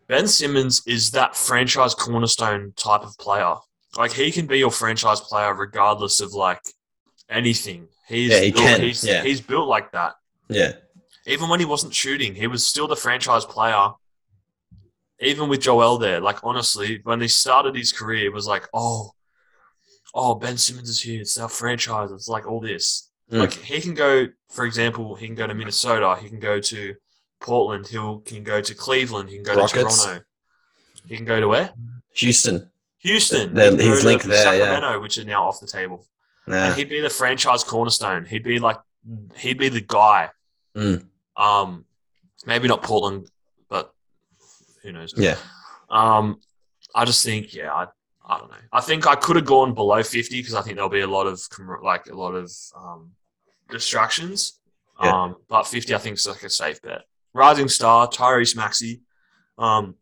Ben 0.08 0.28
Simmons 0.28 0.82
is 0.86 1.10
that 1.12 1.34
franchise 1.34 1.94
cornerstone 1.94 2.72
type 2.76 3.02
of 3.02 3.16
player. 3.18 3.56
Like 3.96 4.12
he 4.12 4.30
can 4.30 4.46
be 4.46 4.58
your 4.58 4.70
franchise 4.70 5.20
player 5.20 5.54
regardless 5.54 6.20
of 6.20 6.32
like 6.32 6.60
anything. 7.28 7.88
He's 8.06 8.30
Yeah, 8.30 8.40
he 8.40 8.52
built, 8.52 8.64
can, 8.64 8.80
He's, 8.82 9.04
yeah. 9.04 9.22
he's 9.22 9.40
built 9.40 9.68
like 9.68 9.90
that. 9.92 10.14
Yeah. 10.48 10.72
Even 11.26 11.48
when 11.48 11.58
he 11.58 11.66
wasn't 11.66 11.92
shooting, 11.92 12.34
he 12.34 12.46
was 12.46 12.64
still 12.64 12.86
the 12.86 12.94
franchise 12.96 13.44
player. 13.44 13.88
Even 15.18 15.48
with 15.48 15.62
Joel 15.62 15.98
there, 15.98 16.20
like 16.20 16.44
honestly, 16.44 17.00
when 17.02 17.20
he 17.20 17.28
started 17.28 17.74
his 17.74 17.90
career, 17.90 18.26
it 18.26 18.32
was 18.32 18.46
like, 18.46 18.68
oh, 18.74 19.12
oh, 20.16 20.34
Ben 20.34 20.56
Simmons 20.56 20.88
is 20.88 21.00
here. 21.00 21.20
It's 21.20 21.38
our 21.38 21.48
franchise. 21.48 22.10
It's 22.10 22.28
like 22.28 22.46
all 22.46 22.60
this. 22.60 23.10
Mm. 23.30 23.40
Like 23.40 23.52
he 23.52 23.80
can 23.80 23.94
go, 23.94 24.26
for 24.48 24.64
example, 24.64 25.14
he 25.14 25.26
can 25.26 25.34
go 25.34 25.46
to 25.46 25.54
Minnesota. 25.54 26.16
He 26.20 26.28
can 26.28 26.40
go 26.40 26.58
to 26.60 26.94
Portland. 27.40 27.86
He 27.86 27.96
can 28.24 28.42
go 28.42 28.60
to 28.60 28.74
Cleveland. 28.74 29.28
He 29.28 29.36
can 29.36 29.44
go 29.44 29.54
Rockets. 29.54 29.72
to 29.72 30.06
Toronto. 30.06 30.24
He 31.06 31.16
can 31.16 31.26
go 31.26 31.40
to 31.40 31.48
where? 31.48 31.70
Houston. 32.14 32.70
Houston. 32.98 33.54
He's 33.78 34.04
linked 34.04 34.24
there, 34.24 34.56
yeah. 34.56 34.96
Which 34.96 35.18
is 35.18 35.26
now 35.26 35.44
off 35.44 35.60
the 35.60 35.66
table. 35.66 36.04
Nah. 36.46 36.66
And 36.66 36.74
he'd 36.76 36.88
be 36.88 37.00
the 37.00 37.10
franchise 37.10 37.62
cornerstone. 37.62 38.24
He'd 38.24 38.44
be 38.44 38.58
like, 38.58 38.78
he'd 39.36 39.58
be 39.58 39.68
the 39.68 39.80
guy. 39.80 40.30
Mm. 40.76 41.06
Um, 41.36 41.84
maybe 42.46 42.68
not 42.68 42.82
Portland, 42.82 43.28
but 43.68 43.92
who 44.82 44.92
knows? 44.92 45.14
Yeah. 45.16 45.36
Um, 45.90 46.40
I 46.94 47.04
just 47.04 47.24
think, 47.24 47.52
yeah, 47.54 47.72
I, 47.72 47.86
I 48.26 48.38
don't 48.38 48.50
know. 48.50 48.56
I 48.72 48.80
think 48.80 49.06
I 49.06 49.14
could 49.14 49.36
have 49.36 49.44
gone 49.44 49.72
below 49.72 50.02
fifty 50.02 50.40
because 50.40 50.54
I 50.54 50.62
think 50.62 50.76
there'll 50.76 50.90
be 50.90 51.00
a 51.00 51.06
lot 51.06 51.26
of 51.26 51.40
like 51.82 52.06
a 52.08 52.14
lot 52.14 52.34
of 52.34 52.50
um, 52.76 53.12
distractions. 53.70 54.58
Yeah. 55.00 55.12
Um, 55.12 55.36
but 55.48 55.66
fifty, 55.66 55.94
I 55.94 55.98
think, 55.98 56.16
is 56.16 56.26
like 56.26 56.42
a 56.42 56.50
safe 56.50 56.82
bet. 56.82 57.02
Rising 57.32 57.68
star 57.68 58.08
Tyrese 58.08 58.56
Maxey. 58.56 59.02
Um, 59.58 59.94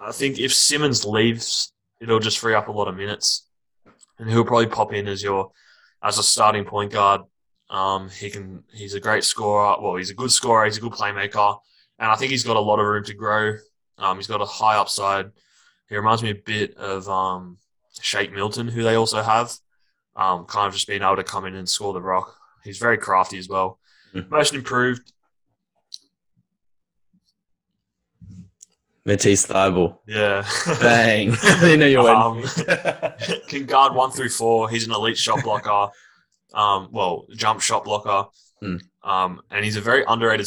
I 0.00 0.12
think 0.12 0.38
if 0.38 0.54
Simmons 0.54 1.04
leaves, 1.04 1.72
it'll 2.00 2.20
just 2.20 2.38
free 2.38 2.54
up 2.54 2.68
a 2.68 2.72
lot 2.72 2.88
of 2.88 2.96
minutes, 2.96 3.48
and 4.18 4.30
he'll 4.30 4.44
probably 4.44 4.66
pop 4.66 4.92
in 4.92 5.08
as 5.08 5.22
your 5.22 5.50
as 6.02 6.18
a 6.18 6.22
starting 6.22 6.64
point 6.64 6.92
guard. 6.92 7.22
Um, 7.68 8.10
he 8.10 8.30
can. 8.30 8.62
He's 8.72 8.94
a 8.94 9.00
great 9.00 9.24
scorer. 9.24 9.76
Well, 9.80 9.96
he's 9.96 10.10
a 10.10 10.14
good 10.14 10.30
scorer. 10.30 10.66
He's 10.66 10.76
a 10.76 10.80
good 10.80 10.92
playmaker, 10.92 11.58
and 11.98 12.10
I 12.10 12.14
think 12.14 12.30
he's 12.30 12.44
got 12.44 12.56
a 12.56 12.60
lot 12.60 12.78
of 12.78 12.86
room 12.86 13.04
to 13.04 13.14
grow. 13.14 13.54
Um, 13.98 14.16
he's 14.16 14.26
got 14.26 14.40
a 14.40 14.46
high 14.46 14.76
upside. 14.76 15.30
He 15.90 15.96
reminds 15.96 16.22
me 16.22 16.30
a 16.30 16.34
bit 16.34 16.76
of 16.76 17.06
um, 17.08 17.58
Shake 18.00 18.32
Milton, 18.32 18.68
who 18.68 18.82
they 18.82 18.94
also 18.94 19.20
have. 19.22 19.52
Um, 20.16 20.44
kind 20.46 20.66
of 20.66 20.72
just 20.72 20.86
being 20.88 21.02
able 21.02 21.16
to 21.16 21.24
come 21.24 21.44
in 21.46 21.54
and 21.54 21.68
score 21.68 21.92
the 21.92 22.00
rock. 22.00 22.34
He's 22.64 22.78
very 22.78 22.96
crafty 22.98 23.38
as 23.38 23.48
well. 23.48 23.78
Mhm. 24.14 24.28
Most 24.30 24.54
improved. 24.54 25.12
Matisse 29.04 29.46
Thybulle. 29.46 29.98
Yeah. 30.06 30.46
Bang. 30.80 31.28
you 31.62 31.76
know 31.76 31.86
you 31.86 32.00
Um, 32.06 32.42
can 33.48 33.64
guard 33.66 33.94
one 33.94 34.10
through 34.10 34.28
four. 34.28 34.68
He's 34.68 34.86
an 34.86 34.92
elite 34.92 35.16
shot 35.16 35.42
blocker. 35.42 35.90
Um, 36.52 36.88
well, 36.92 37.26
jump 37.34 37.60
shot 37.60 37.84
blocker. 37.84 38.28
Hmm. 38.60 38.76
Um, 39.02 39.40
and 39.50 39.64
he's 39.64 39.76
a 39.76 39.80
very 39.80 40.04
underrated, 40.06 40.46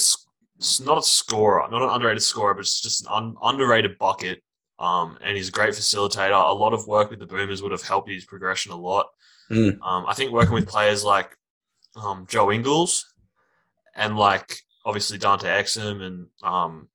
not 0.86 0.99
a 0.99 1.01
scorer, 1.01 1.67
not 1.71 1.82
an 1.82 1.89
underrated 1.89 2.21
scorer, 2.21 2.53
but 2.53 2.60
it's 2.62 2.79
just 2.82 3.01
an 3.06 3.08
un- 3.12 3.36
underrated 3.41 3.97
bucket. 3.97 4.42
Um, 4.79 5.17
and 5.21 5.38
he's 5.38 5.49
a 5.49 5.51
great 5.51 5.73
facilitator. 5.73 6.31
A 6.31 6.53
lot 6.53 6.73
of 6.73 6.88
work 6.88 7.09
with 7.09 7.19
the 7.19 7.25
Boomers 7.25 7.62
would 7.62 7.71
have 7.71 7.83
helped 7.83 8.09
his 8.09 8.25
progression 8.25 8.71
a 8.71 8.77
lot. 8.77 9.07
Hmm. 9.49 9.81
Um, 9.81 10.05
I 10.07 10.13
think 10.13 10.31
working 10.31 10.53
with 10.53 10.67
players 10.67 11.03
like 11.03 11.38
um, 11.95 12.25
Joe 12.27 12.51
Ingles 12.51 13.13
and 13.95 14.17
like 14.17 14.57
obviously 14.86 15.17
Dante 15.17 15.47
Exum 15.47 16.01
and 16.01 16.27
um, 16.41 16.89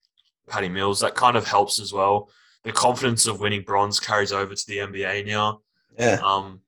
Patty 0.48 0.68
Mills, 0.68 1.00
that 1.00 1.14
kind 1.14 1.36
of 1.36 1.46
helps 1.46 1.78
as 1.78 1.92
well. 1.92 2.30
The 2.64 2.72
confidence 2.72 3.26
of 3.26 3.40
winning 3.40 3.62
bronze 3.62 4.00
carries 4.00 4.32
over 4.32 4.54
to 4.54 4.66
the 4.66 4.78
NBA 4.78 5.26
now. 5.26 5.60
yeah. 5.98 6.20
Um, 6.22 6.60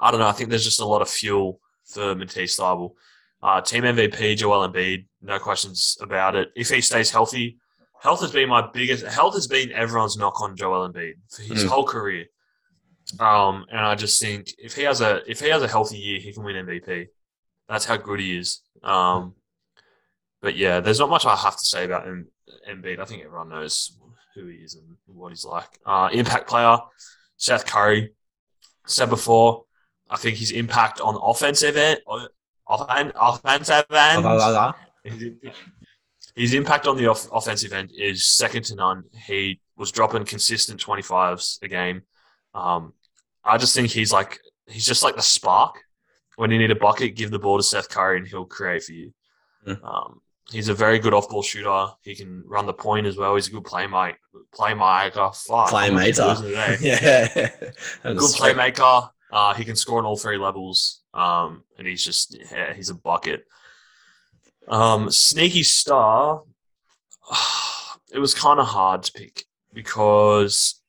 I 0.00 0.10
don't 0.10 0.20
know. 0.20 0.26
I 0.26 0.32
think 0.32 0.50
there's 0.50 0.64
just 0.64 0.80
a 0.80 0.84
lot 0.84 1.02
of 1.02 1.08
fuel 1.08 1.60
for 1.84 2.14
Matisse 2.14 2.58
Thybulle. 2.58 2.94
Uh, 3.42 3.60
team 3.60 3.84
MVP 3.84 4.36
Joel 4.36 4.68
Embiid, 4.68 5.06
no 5.20 5.38
questions 5.38 5.96
about 6.00 6.34
it. 6.36 6.50
If 6.56 6.70
he 6.70 6.80
stays 6.80 7.10
healthy, 7.10 7.58
health 8.02 8.20
has 8.20 8.32
been 8.32 8.48
my 8.48 8.62
biggest. 8.72 9.04
Health 9.06 9.34
has 9.34 9.46
been 9.46 9.70
everyone's 9.72 10.16
knock 10.16 10.40
on 10.42 10.56
Joel 10.56 10.88
Embiid 10.88 11.14
for 11.30 11.42
his 11.42 11.64
Mm. 11.64 11.68
whole 11.68 11.84
career. 11.86 12.26
Um, 13.20 13.66
and 13.70 13.80
I 13.80 13.94
just 13.94 14.20
think 14.20 14.48
if 14.58 14.74
he 14.74 14.82
has 14.82 15.00
a 15.00 15.22
if 15.30 15.40
he 15.40 15.48
has 15.48 15.62
a 15.62 15.68
healthy 15.68 15.98
year, 15.98 16.18
he 16.20 16.32
can 16.32 16.44
win 16.44 16.56
MVP. 16.56 17.08
That's 17.68 17.84
how 17.84 17.96
good 17.96 18.20
he 18.20 18.36
is. 18.36 18.60
Um, 18.82 19.34
but 20.40 20.56
yeah, 20.56 20.80
there's 20.80 20.98
not 20.98 21.10
much 21.10 21.24
I 21.26 21.36
have 21.36 21.56
to 21.56 21.64
say 21.64 21.84
about 21.84 22.06
M- 22.06 22.28
Embiid. 22.68 22.98
I 23.00 23.04
think 23.04 23.24
everyone 23.24 23.48
knows 23.50 23.96
who 24.34 24.46
he 24.46 24.56
is 24.56 24.74
and 24.74 24.96
what 25.06 25.28
he's 25.30 25.44
like. 25.44 25.68
Uh, 25.86 26.08
impact 26.12 26.48
player, 26.48 26.78
Seth 27.36 27.66
Curry. 27.66 28.12
Said 28.86 29.10
before, 29.10 29.64
I 30.10 30.16
think 30.16 30.38
his 30.38 30.50
impact 30.50 31.00
on 31.00 31.16
offensive 31.22 31.76
end, 31.76 32.00
offen- 32.66 33.12
offensive 33.14 33.84
end. 33.90 34.24
His, 36.34 36.54
impact 36.54 36.86
on 36.86 36.96
the 36.96 37.06
off- 37.08 37.28
offensive 37.32 37.72
end 37.72 37.90
is 37.96 38.26
second 38.26 38.64
to 38.66 38.74
none. 38.74 39.04
He 39.26 39.60
was 39.76 39.92
dropping 39.92 40.24
consistent 40.24 40.80
25s 40.80 41.58
a 41.62 41.68
game. 41.68 42.02
Um, 42.54 42.92
I 43.44 43.58
just 43.58 43.74
think 43.74 43.90
he's 43.90 44.12
like 44.12 44.38
he's 44.68 44.86
just 44.86 45.02
like 45.02 45.16
the 45.16 45.22
spark. 45.22 45.82
When 46.36 46.50
you 46.50 46.58
need 46.58 46.70
a 46.70 46.76
bucket, 46.76 47.16
give 47.16 47.30
the 47.30 47.38
ball 47.38 47.58
to 47.58 47.62
Seth 47.62 47.88
Curry 47.88 48.18
and 48.18 48.26
he'll 48.26 48.44
create 48.44 48.82
for 48.84 48.92
you. 48.92 49.12
Mm. 49.66 49.84
Um, 49.84 50.20
he's 50.50 50.68
a 50.68 50.74
very 50.74 50.98
good 50.98 51.12
off-ball 51.12 51.42
shooter. 51.42 51.88
He 52.02 52.14
can 52.14 52.42
run 52.46 52.66
the 52.66 52.72
point 52.72 53.06
as 53.06 53.16
well. 53.16 53.34
He's 53.34 53.48
a 53.48 53.50
good 53.50 53.64
playmaker. 53.64 54.16
Playmaker. 54.54 55.34
Fuck, 55.46 55.70
Playmaker. 55.70 56.80
yeah. 56.80 57.50
Good 58.02 58.16
playmaker. 58.16 59.10
Uh, 59.30 59.54
he 59.54 59.64
can 59.64 59.76
score 59.76 59.98
on 59.98 60.04
all 60.04 60.16
three 60.16 60.36
levels, 60.36 61.02
um, 61.14 61.64
and 61.78 61.86
he's 61.86 62.04
just 62.04 62.36
yeah, 62.52 62.74
he's 62.74 62.90
a 62.90 62.94
bucket. 62.94 63.46
Um, 64.68 65.10
sneaky 65.10 65.62
star. 65.62 66.42
It 68.14 68.18
was 68.18 68.34
kind 68.34 68.60
of 68.60 68.66
hard 68.66 69.04
to 69.04 69.12
pick 69.12 69.46
because 69.72 70.82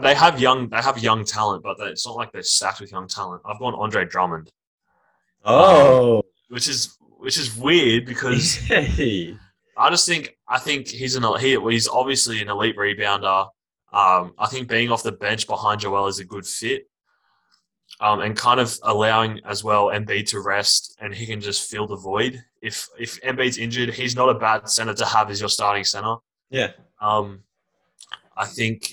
they 0.00 0.14
have 0.14 0.40
young 0.40 0.70
they 0.70 0.78
have 0.80 0.98
young 1.02 1.22
talent, 1.26 1.62
but 1.62 1.76
it's 1.80 2.06
not 2.06 2.16
like 2.16 2.32
they're 2.32 2.42
stacked 2.42 2.80
with 2.80 2.92
young 2.92 3.08
talent. 3.08 3.42
I've 3.44 3.58
gone 3.58 3.74
Andre 3.74 4.06
Drummond, 4.06 4.50
Oh. 5.44 6.22
which 6.48 6.66
is 6.66 6.96
which 7.18 7.36
is 7.36 7.54
weird 7.54 8.06
because 8.06 8.54
Hey. 8.68 9.36
I 9.76 9.90
just 9.90 10.08
think 10.08 10.34
I 10.48 10.58
think 10.58 10.88
he's 10.88 11.14
an 11.14 11.24
he, 11.38 11.60
he's 11.70 11.88
obviously 11.88 12.40
an 12.40 12.48
elite 12.48 12.78
rebounder. 12.78 13.48
Um, 13.92 14.32
I 14.38 14.46
think 14.48 14.66
being 14.66 14.90
off 14.90 15.02
the 15.02 15.12
bench 15.12 15.46
behind 15.46 15.82
Joel 15.82 16.06
is 16.06 16.20
a 16.20 16.24
good 16.24 16.46
fit, 16.46 16.88
um, 18.00 18.20
and 18.20 18.34
kind 18.34 18.60
of 18.60 18.74
allowing 18.82 19.40
as 19.44 19.62
well 19.62 19.88
Embiid 19.88 20.28
to 20.28 20.40
rest 20.40 20.96
and 21.02 21.14
he 21.14 21.26
can 21.26 21.42
just 21.42 21.68
fill 21.70 21.86
the 21.86 21.96
void. 21.96 22.42
If 22.62 22.88
if 22.98 23.20
Embiid's 23.22 23.58
injured, 23.58 23.94
he's 23.94 24.14
not 24.14 24.28
a 24.28 24.34
bad 24.34 24.68
center 24.68 24.94
to 24.94 25.06
have 25.06 25.30
as 25.30 25.40
your 25.40 25.48
starting 25.48 25.84
center. 25.84 26.16
Yeah. 26.50 26.72
Um, 27.00 27.44
I 28.36 28.46
think 28.46 28.92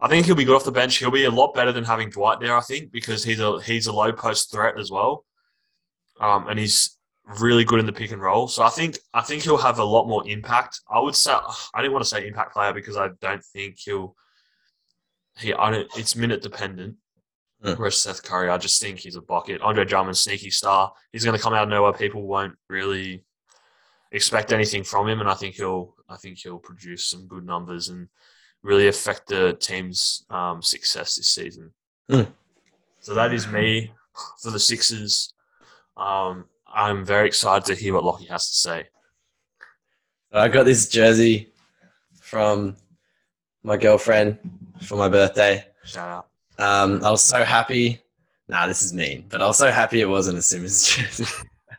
I 0.00 0.08
think 0.08 0.26
he'll 0.26 0.34
be 0.34 0.44
good 0.44 0.56
off 0.56 0.64
the 0.64 0.72
bench. 0.72 0.96
He'll 0.96 1.10
be 1.10 1.24
a 1.24 1.30
lot 1.30 1.54
better 1.54 1.70
than 1.72 1.84
having 1.84 2.10
Dwight 2.10 2.40
there. 2.40 2.56
I 2.56 2.60
think 2.60 2.90
because 2.90 3.22
he's 3.22 3.40
a 3.40 3.60
he's 3.62 3.86
a 3.86 3.92
low 3.92 4.12
post 4.12 4.50
threat 4.50 4.78
as 4.78 4.90
well, 4.90 5.24
um, 6.20 6.48
and 6.48 6.58
he's 6.58 6.98
really 7.40 7.64
good 7.64 7.78
in 7.78 7.86
the 7.86 7.92
pick 7.92 8.10
and 8.10 8.20
roll. 8.20 8.48
So 8.48 8.62
I 8.62 8.68
think 8.68 8.98
I 9.14 9.20
think 9.20 9.44
he'll 9.44 9.56
have 9.56 9.78
a 9.78 9.84
lot 9.84 10.08
more 10.08 10.26
impact. 10.26 10.80
I 10.90 10.98
would 10.98 11.14
say 11.14 11.32
I 11.74 11.80
didn't 11.80 11.92
want 11.92 12.04
to 12.04 12.08
say 12.08 12.26
impact 12.26 12.52
player 12.52 12.72
because 12.72 12.96
I 12.96 13.10
don't 13.20 13.44
think 13.44 13.76
he'll. 13.78 14.16
He 15.38 15.54
I 15.54 15.70
don't. 15.70 15.88
It's 15.96 16.16
minute 16.16 16.42
dependent. 16.42 16.96
Hmm. 17.62 17.72
Whereas 17.72 17.96
Seth 17.96 18.22
Curry, 18.22 18.48
I 18.48 18.58
just 18.58 18.80
think 18.80 18.98
he's 18.98 19.16
a 19.16 19.22
bucket. 19.22 19.60
Andre 19.60 19.84
Drummond, 19.84 20.16
sneaky 20.16 20.50
star. 20.50 20.92
He's 21.12 21.24
going 21.24 21.36
to 21.36 21.42
come 21.42 21.54
out 21.54 21.64
of 21.64 21.68
nowhere. 21.68 21.92
People 21.92 22.22
won't 22.22 22.54
really 22.68 23.24
expect 24.10 24.52
anything 24.52 24.82
from 24.82 25.08
him, 25.08 25.20
and 25.20 25.28
I 25.28 25.34
think 25.34 25.54
he'll. 25.54 25.94
I 26.08 26.16
think 26.16 26.38
he'll 26.38 26.58
produce 26.58 27.06
some 27.06 27.26
good 27.26 27.46
numbers 27.46 27.88
and 27.88 28.08
really 28.62 28.88
affect 28.88 29.28
the 29.28 29.54
team's 29.54 30.26
um, 30.28 30.60
success 30.60 31.16
this 31.16 31.28
season. 31.28 31.72
Hmm. 32.10 32.22
So 33.00 33.14
that 33.14 33.32
is 33.32 33.48
me 33.48 33.92
for 34.42 34.50
the 34.50 34.60
Sixers. 34.60 35.32
Um, 35.96 36.44
I'm 36.72 37.04
very 37.04 37.26
excited 37.26 37.64
to 37.66 37.80
hear 37.80 37.94
what 37.94 38.04
Lockie 38.04 38.26
has 38.26 38.48
to 38.48 38.54
say. 38.54 38.88
I 40.32 40.48
got 40.48 40.64
this 40.64 40.88
jersey 40.88 41.52
from 42.20 42.76
my 43.62 43.76
girlfriend 43.76 44.38
for 44.82 44.96
my 44.96 45.08
birthday. 45.08 45.64
Shout 45.84 46.08
out. 46.08 46.31
Um, 46.62 47.04
I 47.04 47.10
was 47.10 47.22
so 47.22 47.42
happy. 47.42 48.00
Nah, 48.48 48.68
this 48.68 48.82
is 48.82 48.92
mean, 48.92 49.24
but 49.28 49.42
I 49.42 49.46
was 49.46 49.58
so 49.58 49.70
happy 49.70 50.00
it 50.00 50.08
wasn't 50.08 50.38
a 50.38 50.42
Simmons 50.42 50.86
jersey. 50.96 51.24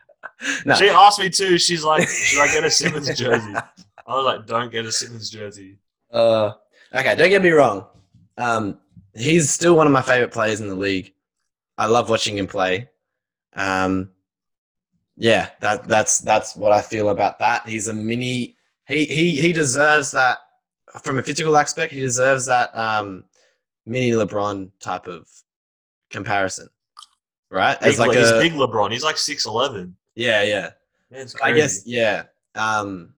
no. 0.66 0.74
She 0.74 0.88
asked 0.90 1.18
me 1.18 1.30
too. 1.30 1.56
She's 1.56 1.84
like, 1.84 2.06
"Should 2.06 2.42
I 2.42 2.52
get 2.52 2.64
a 2.64 2.70
Simmons 2.70 3.06
jersey?" 3.16 3.54
I 4.06 4.14
was 4.14 4.24
like, 4.26 4.46
"Don't 4.46 4.70
get 4.70 4.84
a 4.84 4.92
Simmons 4.92 5.30
jersey." 5.30 5.78
Uh, 6.12 6.52
okay, 6.94 7.16
don't 7.16 7.30
get 7.30 7.42
me 7.42 7.50
wrong. 7.50 7.86
Um, 8.36 8.78
he's 9.14 9.50
still 9.50 9.74
one 9.74 9.86
of 9.86 9.92
my 9.92 10.02
favorite 10.02 10.32
players 10.32 10.60
in 10.60 10.68
the 10.68 10.74
league. 10.74 11.14
I 11.78 11.86
love 11.86 12.10
watching 12.10 12.36
him 12.36 12.46
play. 12.46 12.90
Um, 13.54 14.10
yeah, 15.16 15.48
that 15.60 15.88
that's 15.88 16.18
that's 16.18 16.56
what 16.56 16.72
I 16.72 16.82
feel 16.82 17.08
about 17.08 17.38
that. 17.38 17.66
He's 17.66 17.88
a 17.88 17.94
mini. 17.94 18.56
He 18.86 19.06
he 19.06 19.40
he 19.40 19.52
deserves 19.52 20.10
that 20.10 20.38
from 21.02 21.18
a 21.18 21.22
physical 21.22 21.56
aspect. 21.56 21.92
He 21.92 22.00
deserves 22.00 22.44
that 22.46 22.76
um, 22.76 23.24
mini 23.86 24.10
LeBron 24.10 24.70
type 24.80 25.06
of 25.06 25.28
comparison, 26.10 26.68
right? 27.50 27.80
As 27.82 27.98
like 27.98 28.16
he's 28.16 28.30
a 28.30 28.38
big 28.38 28.52
LeBron. 28.52 28.90
He's 28.90 29.04
like 29.04 29.18
six 29.18 29.46
eleven. 29.46 29.96
yeah 30.14 30.42
yeah. 30.42 30.70
I 31.42 31.52
guess 31.52 31.86
yeah. 31.86 32.24
Um, 32.54 33.14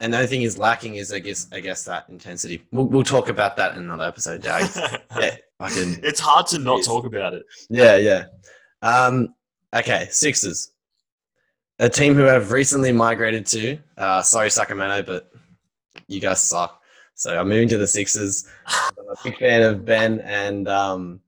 and 0.00 0.12
the 0.12 0.18
only 0.18 0.28
thing 0.28 0.40
he's 0.40 0.58
lacking 0.58 0.96
is 0.96 1.12
I 1.12 1.18
guess 1.20 1.48
I 1.52 1.60
guess 1.60 1.84
that 1.84 2.06
intensity. 2.08 2.62
We'll 2.72 2.86
we'll 2.86 3.04
talk 3.04 3.28
about 3.28 3.56
that 3.56 3.76
in 3.76 3.84
another 3.84 4.04
episode, 4.04 4.42
Dag. 4.42 4.68
yeah, 5.18 5.36
fucking 5.58 6.00
it's 6.02 6.20
hard 6.20 6.46
to 6.48 6.58
not 6.58 6.84
talk 6.84 7.06
about 7.06 7.34
it. 7.34 7.44
yeah, 7.70 7.96
yeah. 7.96 8.24
Um, 8.82 9.34
okay, 9.74 10.08
Sixers, 10.10 10.72
a 11.78 11.88
team 11.88 12.14
who 12.14 12.22
have 12.22 12.52
recently 12.52 12.92
migrated 12.92 13.46
to. 13.46 13.78
Uh, 13.96 14.22
sorry, 14.22 14.50
Sacramento, 14.50 15.02
but 15.02 15.30
you 16.08 16.20
guys 16.20 16.42
suck. 16.42 16.82
So 17.16 17.38
I'm 17.38 17.48
moving 17.48 17.68
to 17.68 17.78
the 17.78 17.86
Sixers. 17.86 18.46
I'm 18.66 19.08
a 19.10 19.14
big 19.24 19.38
fan 19.38 19.62
of 19.62 19.84
Ben 19.86 20.20
and 20.20 20.68
um, 20.68 21.20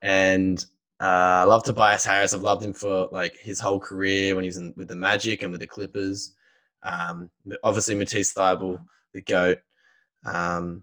and 0.00 0.64
uh, 1.00 1.04
I 1.04 1.44
love 1.44 1.64
Tobias 1.64 2.04
Harris. 2.04 2.32
I've 2.32 2.40
loved 2.40 2.64
him 2.64 2.72
for 2.72 3.08
like 3.12 3.36
his 3.36 3.60
whole 3.60 3.78
career 3.78 4.34
when 4.34 4.42
he 4.44 4.48
was 4.48 4.56
in, 4.56 4.72
with 4.76 4.88
the 4.88 4.96
Magic 4.96 5.42
and 5.42 5.52
with 5.52 5.60
the 5.60 5.66
Clippers. 5.66 6.34
Um, 6.82 7.28
obviously 7.62 7.94
Matisse 7.94 8.32
Thybulle, 8.32 8.80
the 9.12 9.20
goat. 9.20 9.58
Um, 10.24 10.82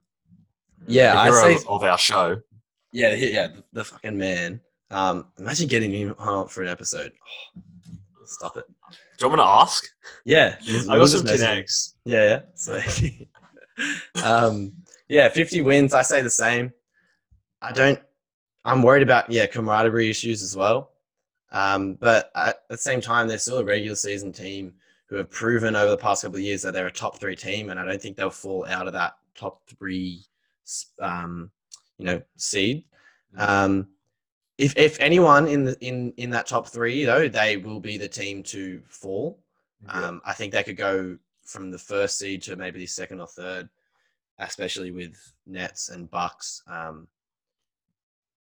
yeah, 0.87 1.19
I 1.19 1.31
say 1.31 1.57
of- 1.67 1.83
our 1.83 1.97
show. 1.97 2.39
yeah, 2.91 3.15
yeah, 3.15 3.27
yeah, 3.27 3.47
the, 3.47 3.63
the 3.73 3.83
fucking 3.83 4.17
man. 4.17 4.61
Um, 4.91 5.25
imagine 5.39 5.67
getting 5.67 5.91
him 5.91 6.15
on 6.19 6.47
for 6.49 6.61
an 6.61 6.69
episode. 6.69 7.11
Oh, 7.57 8.25
stop 8.25 8.57
it. 8.57 8.65
Do 9.17 9.25
you 9.25 9.29
want 9.29 9.39
me 9.39 9.43
to 9.43 9.49
ask? 9.49 9.87
Yeah, 10.23 10.55
I 10.87 10.97
got 10.97 11.09
some 11.09 11.25
connects. 11.25 11.95
Yeah, 12.05 12.23
yeah. 12.23 12.39
So, 12.53 12.79
um, 14.23 14.73
yeah, 15.07 15.29
fifty 15.29 15.61
wins. 15.61 15.93
I 15.93 16.01
say 16.01 16.21
the 16.21 16.29
same. 16.29 16.73
I 17.61 17.71
don't. 17.71 17.99
I'm 18.63 18.81
worried 18.81 19.03
about 19.03 19.29
yeah 19.31 19.45
camaraderie 19.45 20.09
issues 20.09 20.41
as 20.41 20.55
well. 20.55 20.91
Um, 21.51 21.95
but 21.95 22.31
at 22.35 22.67
the 22.69 22.77
same 22.77 23.01
time, 23.01 23.27
they're 23.27 23.37
still 23.37 23.59
a 23.59 23.63
regular 23.63 23.95
season 23.95 24.31
team 24.31 24.73
who 25.07 25.15
have 25.15 25.29
proven 25.29 25.75
over 25.75 25.91
the 25.91 25.97
past 25.97 26.23
couple 26.23 26.37
of 26.37 26.43
years 26.43 26.63
that 26.63 26.73
they're 26.73 26.87
a 26.87 26.91
top 26.91 27.17
three 27.19 27.35
team, 27.35 27.69
and 27.69 27.79
I 27.79 27.85
don't 27.85 28.01
think 28.01 28.17
they'll 28.17 28.29
fall 28.29 28.65
out 28.67 28.87
of 28.87 28.93
that 28.93 29.13
top 29.35 29.61
three, 29.67 30.23
um, 30.99 31.51
you 31.97 32.05
know, 32.05 32.21
seed. 32.37 32.85
Um, 33.37 33.87
if 34.57 34.75
if 34.77 34.99
anyone 34.99 35.47
in 35.47 35.65
the 35.65 35.77
in 35.81 36.13
in 36.17 36.29
that 36.31 36.47
top 36.47 36.67
three 36.67 37.05
though, 37.05 37.27
they 37.27 37.57
will 37.57 37.79
be 37.79 37.97
the 37.97 38.07
team 38.07 38.41
to 38.43 38.81
fall. 38.87 39.39
Um, 39.89 40.21
I 40.25 40.33
think 40.33 40.53
they 40.53 40.63
could 40.63 40.77
go 40.77 41.17
from 41.45 41.71
the 41.71 41.77
first 41.77 42.17
seed 42.17 42.41
to 42.43 42.55
maybe 42.55 42.79
the 42.79 42.87
second 42.87 43.19
or 43.21 43.27
third. 43.27 43.69
especially 44.39 44.91
with 44.91 45.15
Nets 45.45 45.89
and 45.89 46.09
Bucks. 46.11 46.61
Um, 46.67 47.07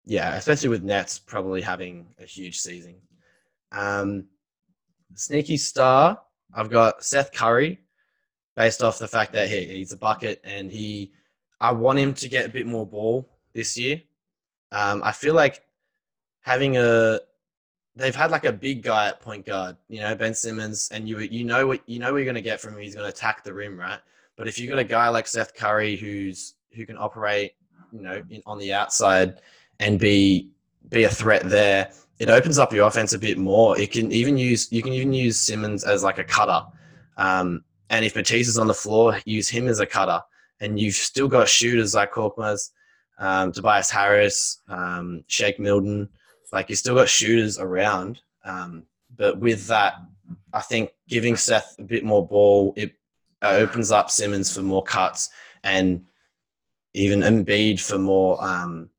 yeah, 0.05 0.35
especially 0.35 0.69
with 0.69 0.83
Nets 0.83 1.19
probably 1.19 1.61
having 1.61 2.07
a 2.19 2.25
huge 2.25 2.59
season. 2.59 2.95
Um, 3.71 4.25
sneaky 5.15 5.57
star, 5.57 6.21
I've 6.53 6.69
got 6.69 7.03
Seth 7.03 7.31
Curry, 7.31 7.79
based 8.55 8.83
off 8.83 8.99
the 8.99 9.07
fact 9.07 9.33
that 9.33 9.49
he, 9.49 9.65
he's 9.65 9.91
a 9.91 9.97
bucket 9.97 10.41
and 10.43 10.71
he, 10.71 11.11
I 11.61 11.71
want 11.71 11.99
him 11.99 12.13
to 12.15 12.29
get 12.29 12.45
a 12.45 12.49
bit 12.49 12.65
more 12.67 12.85
ball 12.85 13.29
this 13.53 13.77
year. 13.77 14.01
Um, 14.71 15.01
I 15.03 15.11
feel 15.11 15.33
like 15.33 15.63
having 16.41 16.77
a, 16.77 17.19
they've 17.99 18.15
had 18.15 18.31
like 18.31 18.45
a 18.45 18.53
big 18.53 18.81
guy 18.81 19.07
at 19.07 19.19
point 19.19 19.45
guard, 19.45 19.77
you 19.87 19.99
know, 19.99 20.15
Ben 20.15 20.33
Simmons, 20.33 20.89
and 20.91 21.07
you 21.07 21.19
you 21.19 21.43
know 21.43 21.67
what 21.67 21.81
you 21.87 21.99
know 21.99 22.11
what 22.11 22.17
you're 22.17 22.25
going 22.25 22.35
to 22.35 22.41
get 22.41 22.59
from 22.59 22.73
him. 22.73 22.81
He's 22.81 22.95
going 22.95 23.05
to 23.05 23.13
attack 23.13 23.43
the 23.43 23.53
rim, 23.53 23.79
right? 23.79 23.99
But 24.35 24.47
if 24.47 24.57
you've 24.57 24.69
got 24.69 24.79
a 24.79 24.83
guy 24.83 25.09
like 25.09 25.27
Seth 25.27 25.53
Curry 25.53 25.95
who's 25.95 26.55
who 26.73 26.85
can 26.85 26.97
operate, 26.97 27.53
you 27.91 28.01
know, 28.01 28.23
in, 28.29 28.41
on 28.45 28.57
the 28.57 28.73
outside 28.73 29.41
and 29.79 29.99
be 29.99 30.51
be 30.89 31.03
a 31.03 31.09
threat 31.09 31.47
there, 31.49 31.91
it 32.19 32.29
opens 32.29 32.57
up 32.57 32.73
your 32.73 32.87
offense 32.87 33.13
a 33.13 33.19
bit 33.19 33.37
more. 33.37 33.77
It 33.77 33.91
can 33.91 34.11
even 34.11 34.37
use 34.37 34.71
you 34.71 34.81
can 34.81 34.93
even 34.93 35.13
use 35.13 35.39
Simmons 35.39 35.83
as 35.83 36.03
like 36.03 36.17
a 36.17 36.23
cutter. 36.23 36.65
Um, 37.17 37.63
and 37.89 38.05
if 38.05 38.15
Matisse 38.15 38.47
is 38.47 38.57
on 38.57 38.67
the 38.67 38.73
floor, 38.73 39.19
use 39.25 39.49
him 39.49 39.67
as 39.67 39.79
a 39.79 39.85
cutter. 39.85 40.21
And 40.61 40.79
you've 40.79 40.95
still 40.95 41.27
got 41.27 41.47
shooters 41.47 41.95
like 41.95 42.11
Korkmaz, 42.11 42.71
um, 43.17 43.51
Tobias 43.51 43.89
Harris, 43.89 44.61
um, 44.67 45.23
Shake 45.27 45.59
Milton. 45.59 46.09
Like 46.51 46.69
you 46.69 46.75
still 46.75 46.95
got 46.95 47.09
shooters 47.09 47.59
around. 47.59 48.21
Um, 48.43 48.83
but 49.15 49.39
with 49.39 49.67
that, 49.67 49.95
I 50.53 50.61
think 50.61 50.91
giving 51.07 51.35
Seth 51.35 51.75
a 51.79 51.83
bit 51.83 52.03
more 52.03 52.25
ball, 52.25 52.73
it 52.75 52.93
uh, 53.41 53.55
opens 53.57 53.91
up 53.91 54.09
Simmons 54.09 54.53
for 54.53 54.61
more 54.61 54.83
cuts 54.83 55.29
and 55.63 56.05
even 56.93 57.21
Embiid 57.21 57.79
for 57.79 57.97
more, 57.97 58.43
um, 58.43 58.89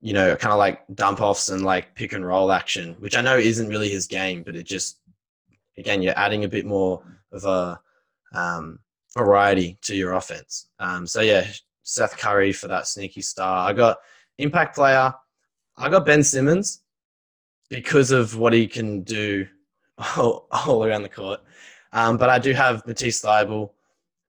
you 0.00 0.12
know, 0.12 0.36
kind 0.36 0.52
of 0.52 0.58
like 0.58 0.84
dump 0.94 1.20
offs 1.20 1.48
and 1.48 1.64
like 1.64 1.94
pick 1.94 2.12
and 2.12 2.26
roll 2.26 2.52
action, 2.52 2.94
which 3.00 3.16
I 3.16 3.20
know 3.20 3.36
isn't 3.36 3.68
really 3.68 3.88
his 3.88 4.06
game, 4.06 4.42
but 4.42 4.56
it 4.56 4.64
just, 4.64 4.98
again, 5.78 6.02
you're 6.02 6.18
adding 6.18 6.44
a 6.44 6.48
bit 6.48 6.66
more 6.66 7.02
of 7.32 7.44
a 7.44 7.80
um, 8.34 8.78
variety 9.16 9.78
to 9.82 9.96
your 9.96 10.12
offense. 10.12 10.68
Um, 10.78 11.06
so 11.06 11.20
yeah, 11.20 11.46
Seth 11.82 12.16
Curry 12.18 12.52
for 12.52 12.68
that 12.68 12.86
sneaky 12.86 13.22
star. 13.22 13.68
I 13.68 13.72
got 13.72 13.98
impact 14.38 14.76
player. 14.76 15.14
I 15.76 15.88
got 15.88 16.06
Ben 16.06 16.22
Simmons 16.22 16.82
because 17.68 18.10
of 18.10 18.36
what 18.38 18.52
he 18.52 18.66
can 18.66 19.02
do 19.02 19.46
all, 20.16 20.48
all 20.50 20.84
around 20.84 21.02
the 21.02 21.08
court. 21.08 21.40
Um, 21.92 22.16
but 22.16 22.28
I 22.28 22.38
do 22.38 22.52
have 22.52 22.86
Matisse 22.86 23.22
Thybulle. 23.22 23.70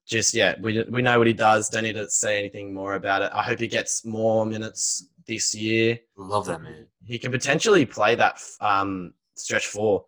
Just 0.05 0.33
yeah, 0.33 0.55
we 0.61 0.83
we 0.89 1.01
know 1.01 1.17
what 1.17 1.27
he 1.27 1.33
does. 1.33 1.67
Don't 1.67 1.83
need 1.83 1.93
to 1.93 2.09
say 2.09 2.39
anything 2.39 2.73
more 2.73 2.95
about 2.95 3.21
it. 3.21 3.31
I 3.33 3.43
hope 3.43 3.59
he 3.59 3.67
gets 3.67 4.05
more 4.05 4.45
minutes 4.45 5.09
this 5.25 5.53
year. 5.53 5.99
Love 6.15 6.45
that 6.45 6.61
man. 6.61 6.87
He 7.03 7.19
can 7.19 7.29
potentially 7.29 7.85
play 7.85 8.15
that 8.15 8.41
um, 8.61 9.13
stretch 9.35 9.67
four. 9.67 10.05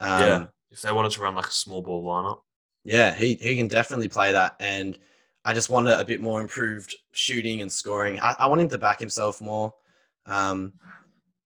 Um, 0.00 0.20
yeah, 0.20 0.46
if 0.72 0.82
they 0.82 0.90
wanted 0.90 1.12
to 1.12 1.20
run 1.20 1.36
like 1.36 1.46
a 1.46 1.52
small 1.52 1.82
ball 1.82 2.04
lineup. 2.04 2.40
Yeah, 2.84 3.14
he, 3.14 3.34
he 3.34 3.56
can 3.56 3.68
definitely 3.68 4.08
play 4.08 4.32
that. 4.32 4.56
And 4.60 4.98
I 5.44 5.52
just 5.54 5.70
want 5.70 5.88
a, 5.88 6.00
a 6.00 6.04
bit 6.04 6.20
more 6.20 6.40
improved 6.40 6.96
shooting 7.12 7.60
and 7.60 7.70
scoring. 7.70 8.18
I, 8.20 8.34
I 8.38 8.46
want 8.46 8.60
him 8.60 8.68
to 8.70 8.78
back 8.78 8.98
himself 8.98 9.40
more. 9.40 9.72
Um, 10.28 10.74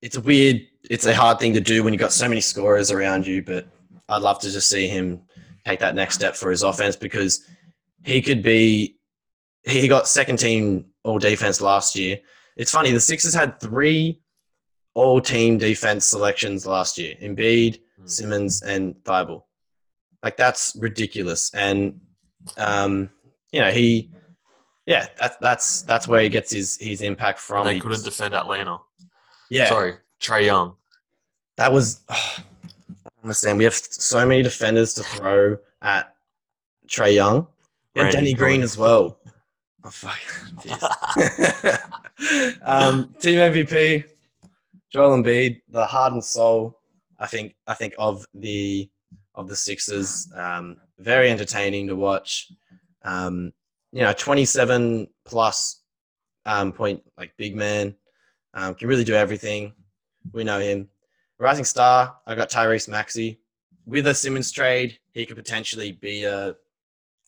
it's 0.03 0.17
a 0.17 0.21
weird, 0.21 0.63
it's 0.91 1.07
a 1.07 1.15
hard 1.15 1.39
thing 1.39 1.55
to 1.55 1.61
do 1.61 1.83
when 1.83 1.93
you've 1.93 2.01
got 2.01 2.13
so 2.13 2.29
many 2.29 2.41
scorers 2.41 2.91
around 2.91 3.27
you, 3.27 3.43
but 3.43 3.67
I'd 4.09 4.23
love 4.23 4.39
to 4.41 4.51
just 4.51 4.69
see 4.69 4.89
him 4.89 5.23
take 5.65 5.81
that 5.81 5.95
next 5.95 6.17
step 6.17 6.35
for 6.35 6.51
his 6.51 6.63
offense 6.63 6.97
because 6.97 7.47
he 8.05 8.21
could 8.21 8.43
be, 8.43 8.97
he 9.65 9.87
got 9.89 10.09
second 10.09 10.39
team 10.39 10.87
all 11.05 11.19
defense 11.19 11.61
last 11.61 11.97
year. 11.97 12.19
It's 12.57 12.73
funny, 12.73 12.91
the 12.91 13.01
Sixers 13.01 13.33
had 13.33 13.61
three 13.61 14.21
all 14.95 15.21
team 15.21 15.57
defense 15.57 16.05
selections 16.05 16.67
last 16.67 16.99
year 16.99 17.15
Embiid, 17.23 17.79
Hmm. 18.03 18.09
Simmons, 18.09 18.63
and 18.63 18.95
Thybulle. 19.05 19.43
Like 20.23 20.37
that's 20.37 20.77
ridiculous. 20.79 21.51
And 21.55 22.01
um, 22.57 23.11
you 23.53 23.61
know, 23.61 23.71
he 23.71 24.11
yeah, 24.87 25.07
that's 25.19 25.37
that's 25.37 25.83
that's 25.83 26.09
where 26.09 26.21
he 26.23 26.29
gets 26.29 26.53
his 26.53 26.77
his 26.81 27.03
impact 27.03 27.39
from. 27.39 27.67
they 27.67 27.79
couldn't 27.81 28.05
defend 28.05 28.35
Atlanta. 28.35 28.79
yeah, 29.51 29.69
Sorry, 29.69 29.95
Trae 30.21 30.47
Young. 30.47 30.75
that 31.57 31.73
was 31.73 32.01
I 32.09 32.43
understand. 33.23 33.59
We 33.59 33.65
have 33.65 33.75
so 33.75 34.27
many 34.27 34.43
defenders 34.43 34.95
to 34.95 35.03
throw 35.03 35.59
at 35.83 36.15
Trae 36.89 37.15
Young. 37.15 37.47
And 37.95 38.05
Brandon 38.05 38.21
Danny 38.21 38.35
Green 38.35 38.51
Green. 38.57 38.63
as 38.63 38.79
well. 38.79 39.19
Oh 39.85 39.91
fuck. 39.91 40.19
um, 42.63 43.15
team 43.21 43.39
MVP, 43.39 44.05
Joel 44.91 45.23
Embiid, 45.23 45.61
the 45.69 45.85
heart 45.85 46.13
and 46.13 46.25
soul. 46.25 46.79
I 47.19 47.27
think. 47.27 47.55
I 47.67 47.75
think 47.75 47.95
of 47.99 48.25
the 48.35 48.89
of 49.35 49.49
the 49.49 49.57
Sixers. 49.57 50.33
Um, 50.35 50.77
very 50.99 51.31
entertaining 51.31 51.87
to 51.89 51.97
watch. 51.97 52.51
Um, 53.05 53.53
you 53.93 54.03
know, 54.03 54.13
twenty 54.13 54.45
seven 54.45 55.09
plus 55.25 55.83
um, 56.47 56.73
point 56.73 57.03
like 57.17 57.37
big 57.37 57.55
man. 57.55 57.95
Um, 58.55 58.75
can 58.75 58.89
really 58.89 59.05
do 59.05 59.15
everything. 59.15 59.73
We 60.33 60.45
know 60.45 60.59
him. 60.59 60.89
Rising 61.39 61.65
star. 61.65 62.17
I 62.27 62.35
got 62.35 62.51
Tyrese 62.51 62.89
Maxey. 62.89 63.41
With 63.87 64.07
a 64.07 64.15
Simmons 64.15 64.53
trade, 64.53 64.99
he 65.13 65.27
could 65.27 65.37
potentially 65.37 65.93
be 65.93 66.25
a 66.25 66.55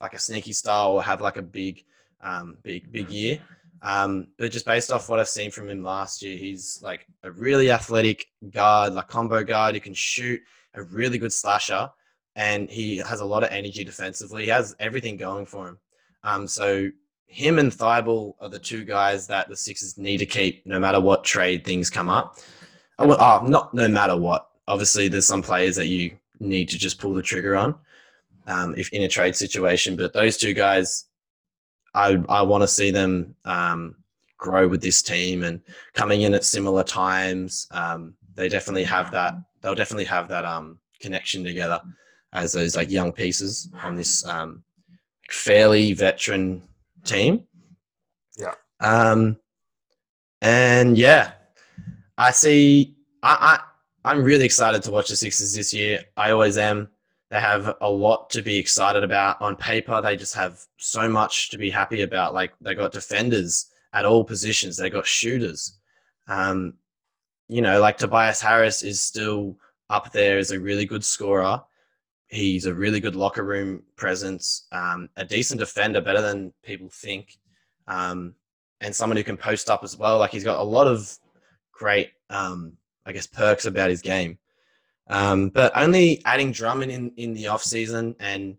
like 0.00 0.14
a 0.14 0.18
sneaky 0.18 0.52
star 0.52 0.90
or 0.90 1.02
have 1.02 1.20
like 1.20 1.36
a 1.36 1.42
big, 1.42 1.84
um, 2.20 2.56
big, 2.62 2.92
big 2.92 3.10
year. 3.10 3.40
Um, 3.82 4.28
but 4.38 4.50
just 4.50 4.66
based 4.66 4.90
off 4.90 5.08
what 5.08 5.20
I've 5.20 5.28
seen 5.28 5.50
from 5.50 5.68
him 5.68 5.82
last 5.82 6.22
year, 6.22 6.36
he's 6.36 6.80
like 6.82 7.06
a 7.22 7.30
really 7.30 7.70
athletic 7.70 8.26
guard, 8.50 8.94
like 8.94 9.08
combo 9.08 9.44
guard 9.44 9.74
who 9.74 9.80
can 9.80 9.94
shoot, 9.94 10.40
a 10.74 10.82
really 10.82 11.18
good 11.18 11.32
slasher, 11.32 11.90
and 12.34 12.70
he 12.70 12.96
has 12.98 13.20
a 13.20 13.24
lot 13.24 13.44
of 13.44 13.50
energy 13.50 13.84
defensively. 13.84 14.44
He 14.44 14.50
has 14.50 14.74
everything 14.78 15.16
going 15.16 15.46
for 15.46 15.68
him. 15.68 15.78
Um, 16.24 16.48
so 16.48 16.90
him 17.26 17.58
and 17.58 17.70
Thybulle 17.70 18.34
are 18.40 18.48
the 18.48 18.58
two 18.58 18.84
guys 18.84 19.26
that 19.28 19.48
the 19.48 19.56
Sixers 19.56 19.98
need 19.98 20.18
to 20.18 20.26
keep 20.26 20.66
no 20.66 20.80
matter 20.80 21.00
what 21.00 21.22
trade 21.22 21.64
things 21.64 21.90
come 21.90 22.08
up. 22.08 22.38
Oh, 22.98 23.08
well, 23.08 23.18
oh, 23.20 23.46
not 23.46 23.74
no 23.74 23.86
matter 23.86 24.16
what. 24.16 24.48
Obviously, 24.66 25.08
there's 25.08 25.26
some 25.26 25.42
players 25.42 25.76
that 25.76 25.88
you 25.88 26.16
need 26.40 26.68
to 26.70 26.78
just 26.78 26.98
pull 26.98 27.14
the 27.14 27.22
trigger 27.22 27.56
on 27.56 27.74
um, 28.46 28.74
if 28.76 28.92
in 28.92 29.02
a 29.02 29.08
trade 29.08 29.36
situation. 29.36 29.96
But 29.96 30.12
those 30.12 30.36
two 30.36 30.54
guys, 30.54 31.06
I 31.94 32.22
I 32.28 32.42
want 32.42 32.62
to 32.62 32.68
see 32.68 32.90
them 32.90 33.34
um, 33.44 33.96
grow 34.38 34.68
with 34.68 34.80
this 34.80 35.02
team 35.02 35.42
and 35.42 35.60
coming 35.92 36.22
in 36.22 36.34
at 36.34 36.44
similar 36.44 36.84
times. 36.84 37.66
Um, 37.70 38.14
they 38.34 38.48
definitely 38.48 38.84
have 38.84 39.10
that. 39.12 39.34
They'll 39.60 39.74
definitely 39.74 40.04
have 40.04 40.28
that 40.28 40.44
um, 40.44 40.78
connection 41.00 41.44
together 41.44 41.80
as 42.32 42.52
those 42.52 42.76
like 42.76 42.90
young 42.90 43.12
pieces 43.12 43.70
on 43.82 43.96
this 43.96 44.24
um, 44.26 44.62
fairly 45.30 45.92
veteran 45.92 46.62
team. 47.04 47.44
Yeah. 48.38 48.54
Um, 48.80 49.38
and 50.40 50.98
yeah, 50.98 51.32
I 52.18 52.30
see. 52.30 52.96
I, 53.22 53.58
I 53.58 54.08
I'm 54.10 54.22
really 54.22 54.44
excited 54.44 54.82
to 54.82 54.90
watch 54.90 55.08
the 55.08 55.16
Sixers 55.16 55.54
this 55.54 55.72
year. 55.72 56.04
I 56.16 56.30
always 56.30 56.58
am. 56.58 56.88
They 57.30 57.40
have 57.40 57.74
a 57.80 57.90
lot 57.90 58.28
to 58.30 58.42
be 58.42 58.58
excited 58.58 59.02
about. 59.02 59.40
On 59.40 59.56
paper, 59.56 60.00
they 60.02 60.16
just 60.16 60.34
have 60.34 60.60
so 60.76 61.08
much 61.08 61.50
to 61.50 61.58
be 61.58 61.70
happy 61.70 62.02
about. 62.02 62.34
Like 62.34 62.52
they 62.60 62.74
got 62.74 62.92
defenders 62.92 63.70
at 63.92 64.04
all 64.04 64.24
positions. 64.24 64.76
They 64.76 64.90
got 64.90 65.06
shooters. 65.06 65.78
Um, 66.28 66.74
you 67.48 67.62
know, 67.62 67.80
like 67.80 67.96
Tobias 67.96 68.40
Harris 68.40 68.82
is 68.82 69.00
still 69.00 69.56
up 69.90 70.12
there 70.12 70.38
as 70.38 70.50
a 70.50 70.60
really 70.60 70.84
good 70.84 71.04
scorer. 71.04 71.62
He's 72.34 72.66
a 72.66 72.74
really 72.74 72.98
good 72.98 73.14
locker 73.14 73.44
room 73.44 73.82
presence, 73.94 74.66
um, 74.72 75.08
a 75.16 75.24
decent 75.24 75.60
defender, 75.60 76.00
better 76.00 76.20
than 76.20 76.52
people 76.64 76.88
think, 76.90 77.38
um, 77.86 78.34
and 78.80 78.94
someone 78.94 79.16
who 79.16 79.22
can 79.22 79.36
post 79.36 79.70
up 79.70 79.84
as 79.84 79.96
well. 79.96 80.18
Like 80.18 80.32
he's 80.32 80.42
got 80.42 80.58
a 80.58 80.62
lot 80.62 80.88
of 80.88 81.16
great, 81.72 82.10
um, 82.30 82.72
I 83.06 83.12
guess, 83.12 83.28
perks 83.28 83.66
about 83.66 83.90
his 83.90 84.02
game. 84.02 84.38
Um, 85.08 85.50
but 85.50 85.70
only 85.76 86.22
adding 86.24 86.50
Drummond 86.50 86.90
in, 86.90 87.12
in 87.16 87.34
the 87.34 87.44
offseason 87.44 88.16
and 88.18 88.56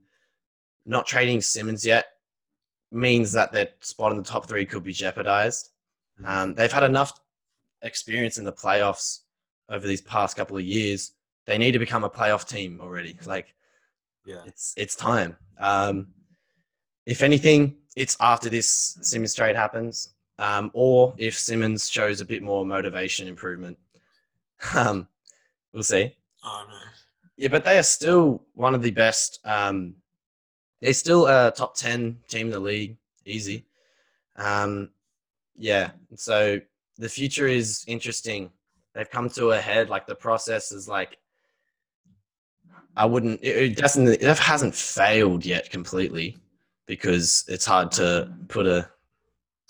not 0.86 1.06
trading 1.06 1.42
Simmons 1.42 1.86
yet 1.86 2.06
means 2.92 3.34
that 3.34 3.52
their 3.52 3.68
spot 3.82 4.12
in 4.12 4.18
the 4.18 4.24
top 4.24 4.48
three 4.48 4.66
could 4.66 4.84
be 4.84 4.94
jeopardized. 4.94 5.72
Um, 6.24 6.54
they've 6.54 6.72
had 6.72 6.84
enough 6.84 7.20
experience 7.82 8.38
in 8.38 8.46
the 8.46 8.54
playoffs 8.54 9.22
over 9.70 9.86
these 9.86 10.02
past 10.02 10.38
couple 10.38 10.56
of 10.56 10.64
years. 10.64 11.12
They 11.46 11.58
need 11.58 11.74
to 11.74 11.80
become 11.80 12.06
a 12.06 12.10
playoff 12.10 12.48
team 12.48 12.80
already. 12.82 13.18
Like 13.26 13.54
Yeah. 14.26 14.42
it's 14.46 14.74
it's 14.78 14.96
time. 14.96 15.38
Um, 15.60 16.08
if 17.06 17.22
anything, 17.22 17.76
it's 17.96 18.18
after 18.20 18.50
this 18.50 18.98
Simmons 19.02 19.36
trade 19.36 19.56
happens, 19.56 20.16
um, 20.40 20.72
or 20.74 21.14
if 21.18 21.38
Simmons 21.38 21.90
shows 21.90 22.22
a 22.22 22.26
bit 22.26 22.44
more 22.44 22.66
motivation 22.66 23.28
improvement. 23.28 23.78
Um, 24.74 25.10
we'll 25.74 25.84
see. 25.84 26.16
Oh 26.44 26.66
no. 26.70 26.78
Yeah, 27.36 27.50
but 27.50 27.66
they 27.66 27.78
are 27.78 27.84
still 27.84 28.42
one 28.54 28.74
of 28.74 28.82
the 28.82 28.92
best. 28.92 29.40
Um, 29.44 29.96
they're 30.82 30.94
still 30.94 31.28
a 31.28 31.52
top 31.56 31.76
ten 31.76 32.20
team 32.30 32.48
in 32.48 32.54
the 32.54 32.60
league, 32.60 32.96
easy. 33.26 33.66
Um, 34.38 34.92
yeah, 35.58 35.92
so 36.16 36.62
the 36.98 37.10
future 37.10 37.48
is 37.48 37.84
interesting. 37.88 38.50
They've 38.94 39.10
come 39.10 39.30
to 39.32 39.52
a 39.52 39.60
head. 39.60 39.90
Like 39.90 40.08
the 40.08 40.16
process 40.16 40.72
is 40.72 40.88
like, 40.88 41.18
I 42.98 43.06
wouldn't. 43.06 43.44
It, 43.44 43.76
doesn't. 43.76 44.08
It 44.08 44.38
hasn't 44.38 44.74
failed 44.76 45.46
yet 45.46 45.70
completely 45.70 46.38
because 46.86 47.44
it's 47.48 47.66
hard 47.66 47.92
to 47.94 48.32
put 48.48 48.66
a. 48.68 48.90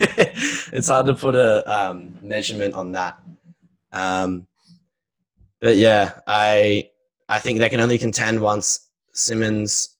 it's 0.00 0.88
hard 0.88 1.06
to 1.06 1.14
put 1.14 1.34
a 1.34 1.70
um, 1.72 2.18
measurement 2.22 2.74
on 2.74 2.92
that. 2.92 3.20
Um, 3.92 4.46
but 5.60 5.76
yeah, 5.76 6.18
I 6.26 6.90
I 7.28 7.38
think 7.38 7.58
they 7.58 7.68
can 7.68 7.80
only 7.80 7.98
contend 7.98 8.40
once 8.40 8.88
Simmons. 9.12 9.96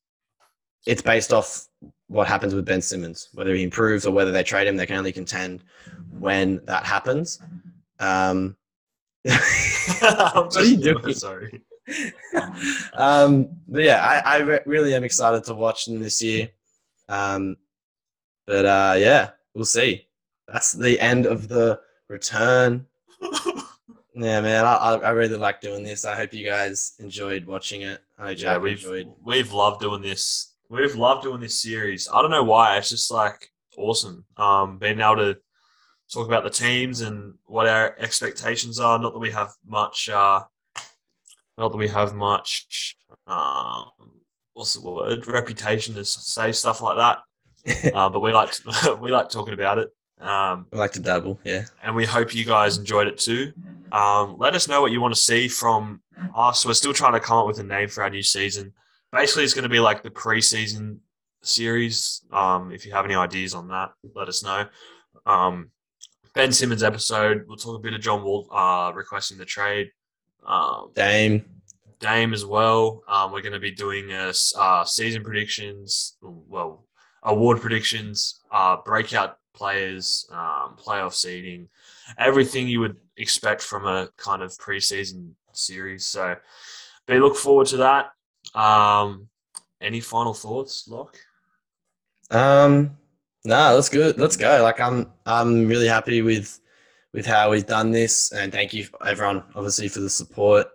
It's 0.87 1.03
based 1.03 1.33
off 1.33 1.69
what 2.09 2.27
happens 2.27 2.55
with 2.55 2.67
Ben 2.67 2.83
Simmons, 2.83 3.29
whether 3.35 3.55
he 3.55 3.63
improves 3.63 4.05
or 4.05 4.13
whether 4.13 4.33
they 4.33 4.43
trade 4.43 4.67
him. 4.67 4.77
They 4.77 4.87
can 4.87 4.97
only 4.97 5.13
contend 5.13 5.63
when 6.19 6.61
that 6.65 6.85
happens. 6.85 7.41
Um, 8.01 8.57
What 9.25 10.57
are 10.57 10.65
you 10.65 10.77
doing? 10.79 11.15
Sorry. 11.15 11.63
um, 12.95 13.49
but 13.69 13.83
yeah, 13.83 14.23
I, 14.25 14.37
I 14.37 14.39
re- 14.39 14.61
really 14.67 14.95
am 14.95 15.05
excited 15.05 15.45
to 15.45 15.55
watch 15.55 15.87
them 15.87 16.01
this 16.01 16.23
year. 16.23 16.49
Um, 17.09 17.57
but 18.47 18.65
uh, 18.65 18.95
yeah, 18.99 19.31
we'll 19.55 19.65
see. 19.65 20.07
That's 20.49 20.73
the 20.73 21.01
end 21.01 21.27
of 21.27 21.49
the 21.49 21.81
return. 22.09 22.87
Yeah, 24.15 24.43
man, 24.43 24.67
I, 24.67 25.01
I 25.03 25.11
really 25.11 25.37
like 25.37 25.61
doing 25.61 25.83
this. 25.83 26.05
I 26.05 26.15
hope 26.15 26.35
you 26.35 26.45
guys 26.45 26.93
enjoyed 26.99 27.47
watching 27.47 27.83
it. 27.83 28.01
I 28.19 28.25
know 28.25 28.31
yeah, 28.33 28.59
we've 28.59 28.77
enjoyed. 28.77 29.13
we've 29.25 29.53
loved 29.53 29.81
doing 29.81 30.03
this. 30.03 30.55
We've 30.69 30.95
loved 30.95 31.23
doing 31.23 31.41
this 31.41 31.63
series. 31.63 32.09
I 32.13 32.21
don't 32.21 32.31
know 32.31 32.45
why. 32.45 32.77
It's 32.77 32.91
just 32.91 33.11
like 33.11 33.51
awesome. 33.79 34.25
Um, 34.37 34.79
being 34.79 35.01
able 35.01 35.17
to 35.17 35.39
talk 36.13 36.27
about 36.27 36.45
the 36.45 36.51
teams 36.51 37.01
and 37.01 37.35
what 37.47 37.67
our 37.67 37.97
expectations 37.99 38.79
are. 38.79 38.99
Not 38.99 39.15
that 39.15 39.19
we 39.19 39.31
have 39.31 39.55
much. 39.67 40.11
Uh, 40.11 40.43
not 41.63 41.71
that 41.71 41.79
we 41.79 41.87
have 41.87 42.13
much. 42.13 42.97
Um, 43.29 43.85
what's 44.53 44.75
the 44.75 44.91
word? 44.91 45.29
Reputation 45.29 45.95
to 45.95 46.05
say 46.05 46.51
stuff 46.53 46.83
like 46.83 46.97
that. 46.97 47.19
Uh, 47.95 48.09
but 48.09 48.19
we 48.19 48.33
like 48.33 48.53
we 49.01 49.13
like 49.13 49.29
talking 49.29 49.55
about 49.55 49.79
it. 49.79 49.89
Um, 50.21 50.67
I 50.73 50.77
like 50.77 50.91
to 50.93 51.01
dabble. 51.01 51.39
Yeah. 51.45 51.63
and 51.85 51.95
we 51.95 52.05
hope 52.05 52.35
you 52.35 52.45
guys 52.45 52.77
enjoyed 52.77 53.07
it 53.07 53.19
too. 53.19 53.53
Um, 53.93 54.35
let 54.37 54.57
us 54.57 54.67
know 54.67 54.81
what 54.81 54.91
you 54.91 55.01
want 55.01 55.15
to 55.15 55.21
see 55.21 55.47
from 55.47 56.03
us. 56.35 56.67
We're 56.67 56.75
still 56.75 56.93
trying 56.93 57.13
to 57.13 57.21
come 57.21 57.39
up 57.39 57.47
with 57.47 57.61
a 57.61 57.63
name 57.63 57.89
for 57.89 58.03
our 58.03 58.11
new 58.11 58.23
season. 58.23 58.73
Basically, 59.13 59.45
it's 59.45 59.55
going 59.55 59.63
to 59.63 59.69
be 59.69 59.79
like 59.79 60.03
the 60.03 60.11
preseason 60.11 60.99
series. 61.45 62.23
Um, 62.33 62.73
if 62.73 62.85
you 62.85 62.93
have 62.93 63.05
any 63.05 63.15
ideas 63.15 63.55
on 63.55 63.69
that, 63.69 63.91
let 64.17 64.27
us 64.27 64.43
know. 64.43 64.67
Um, 65.25 65.71
ben 66.35 66.51
Simmons 66.51 66.83
episode. 66.83 67.45
We'll 67.47 67.59
talk 67.59 67.79
a 67.79 67.83
bit 67.83 67.95
of 67.95 68.01
John 68.01 68.25
Wall 68.25 68.49
uh, 68.51 68.91
requesting 68.93 69.39
the 69.39 69.45
trade. 69.45 69.91
Um, 70.47 70.91
Dame. 70.95 71.45
Dame 72.01 72.33
as 72.35 72.45
well. 72.45 73.03
Um, 73.09 73.31
we're 73.33 73.43
going 73.43 73.53
to 73.53 73.61
be 73.61 73.71
doing 73.71 74.11
a 74.13 74.29
s- 74.29 74.53
uh, 74.57 74.85
season 74.85 75.23
predictions, 75.23 76.17
well, 76.21 76.85
award 77.23 77.61
predictions, 77.61 78.41
uh, 78.51 78.77
breakout 78.85 79.39
players, 79.55 80.27
um, 80.33 80.77
playoff 80.77 81.15
seeding, 81.15 81.69
everything 82.19 82.67
you 82.67 82.81
would 82.81 82.97
expect 83.17 83.63
from 83.63 83.87
a 83.87 84.09
kind 84.17 84.43
of 84.43 84.51
preseason 84.59 85.31
series. 85.53 86.07
So, 86.07 86.35
be 87.07 87.19
look 87.21 87.37
forward 87.37 87.69
to 87.69 87.77
that. 87.79 88.11
Um, 88.59 89.29
any 89.81 90.01
final 90.01 90.35
thoughts, 90.35 90.89
Locke? 90.89 91.19
Um, 92.31 92.97
no, 93.45 93.75
that's 93.75 93.89
good. 93.89 94.19
Let's 94.19 94.37
go. 94.37 94.63
Like 94.63 94.81
I'm, 94.81 95.13
I'm 95.27 95.69
really 95.69 95.89
happy 95.89 96.23
with 96.23 96.61
with 97.13 97.27
how 97.27 97.51
we've 97.51 97.67
done 97.67 97.91
this, 97.91 98.33
and 98.33 98.53
thank 98.53 98.73
you 98.73 98.87
everyone, 99.07 99.43
obviously, 99.55 99.89
for 99.89 100.01
the 100.01 100.11
support. 100.11 100.67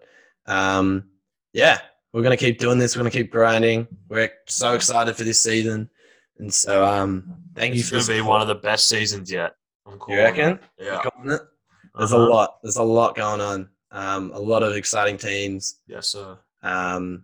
Um, 0.45 1.05
yeah, 1.53 1.79
we're 2.13 2.21
gonna 2.23 2.37
keep 2.37 2.59
doing 2.59 2.77
this. 2.79 2.95
We're 2.95 3.01
gonna 3.01 3.11
keep 3.11 3.31
grinding. 3.31 3.87
We're 4.09 4.31
so 4.47 4.73
excited 4.73 5.15
for 5.15 5.23
this 5.23 5.41
season, 5.41 5.89
and 6.39 6.53
so 6.53 6.85
um, 6.85 7.35
thank 7.55 7.73
you 7.73 7.79
It's 7.79 7.89
for 7.89 7.95
going 7.95 8.05
to 8.05 8.11
be 8.13 8.21
one 8.21 8.41
of 8.41 8.47
the 8.47 8.55
best 8.55 8.87
seasons 8.87 9.31
yet. 9.31 9.53
I'm 9.85 9.93
You 9.93 9.99
calling 9.99 10.19
it. 10.19 10.23
reckon? 10.23 10.59
Yeah. 10.77 11.01
There's 11.25 12.13
Uh-huh. 12.13 12.17
a 12.17 12.25
lot. 12.29 12.57
There's 12.61 12.75
a 12.75 12.83
lot 12.83 13.15
going 13.15 13.41
on. 13.41 13.69
Um, 13.91 14.31
a 14.33 14.39
lot 14.39 14.61
of 14.63 14.75
exciting 14.75 15.17
teams. 15.17 15.79
Yes, 15.87 16.09
sir. 16.09 16.37
Um, 16.61 17.23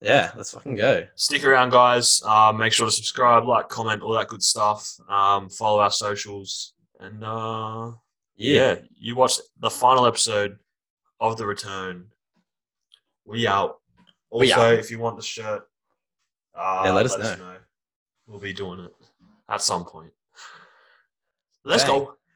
yeah, 0.00 0.32
let's 0.34 0.50
fucking 0.52 0.74
go. 0.76 1.06
stick 1.14 1.44
around, 1.44 1.70
guys. 1.70 2.22
Uh, 2.24 2.52
make 2.56 2.72
sure 2.72 2.86
to 2.86 2.90
subscribe, 2.92 3.46
like, 3.46 3.68
comment, 3.68 4.02
all 4.02 4.14
that 4.14 4.28
good 4.28 4.42
stuff. 4.42 4.96
Um, 5.08 5.48
follow 5.50 5.80
our 5.80 5.90
socials, 5.90 6.72
and 6.98 7.22
uh, 7.22 7.92
Yeah. 8.40 8.72
yeah, 8.72 8.76
you 8.96 9.16
watch 9.16 9.38
the 9.58 9.70
final 9.70 10.06
episode 10.06 10.58
of 11.20 11.36
the 11.36 11.44
return. 11.46 12.06
We 13.26 13.46
out. 13.46 13.80
Also, 14.30 14.40
We 14.40 14.52
out. 14.52 14.72
if 14.74 14.90
you 14.90 14.98
want 14.98 15.16
the 15.16 15.22
shirt, 15.22 15.68
uh, 16.54 16.82
Yeah, 16.86 16.92
let 16.92 17.04
us 17.06 17.18
know. 17.38 17.56
We'll 18.26 18.38
be 18.40 18.52
doing 18.54 18.80
it 18.80 18.94
at 19.48 19.60
some 19.60 19.84
point. 19.84 20.12
Let's 21.64 21.84
Bang. 21.84 21.98
go. 21.98 22.16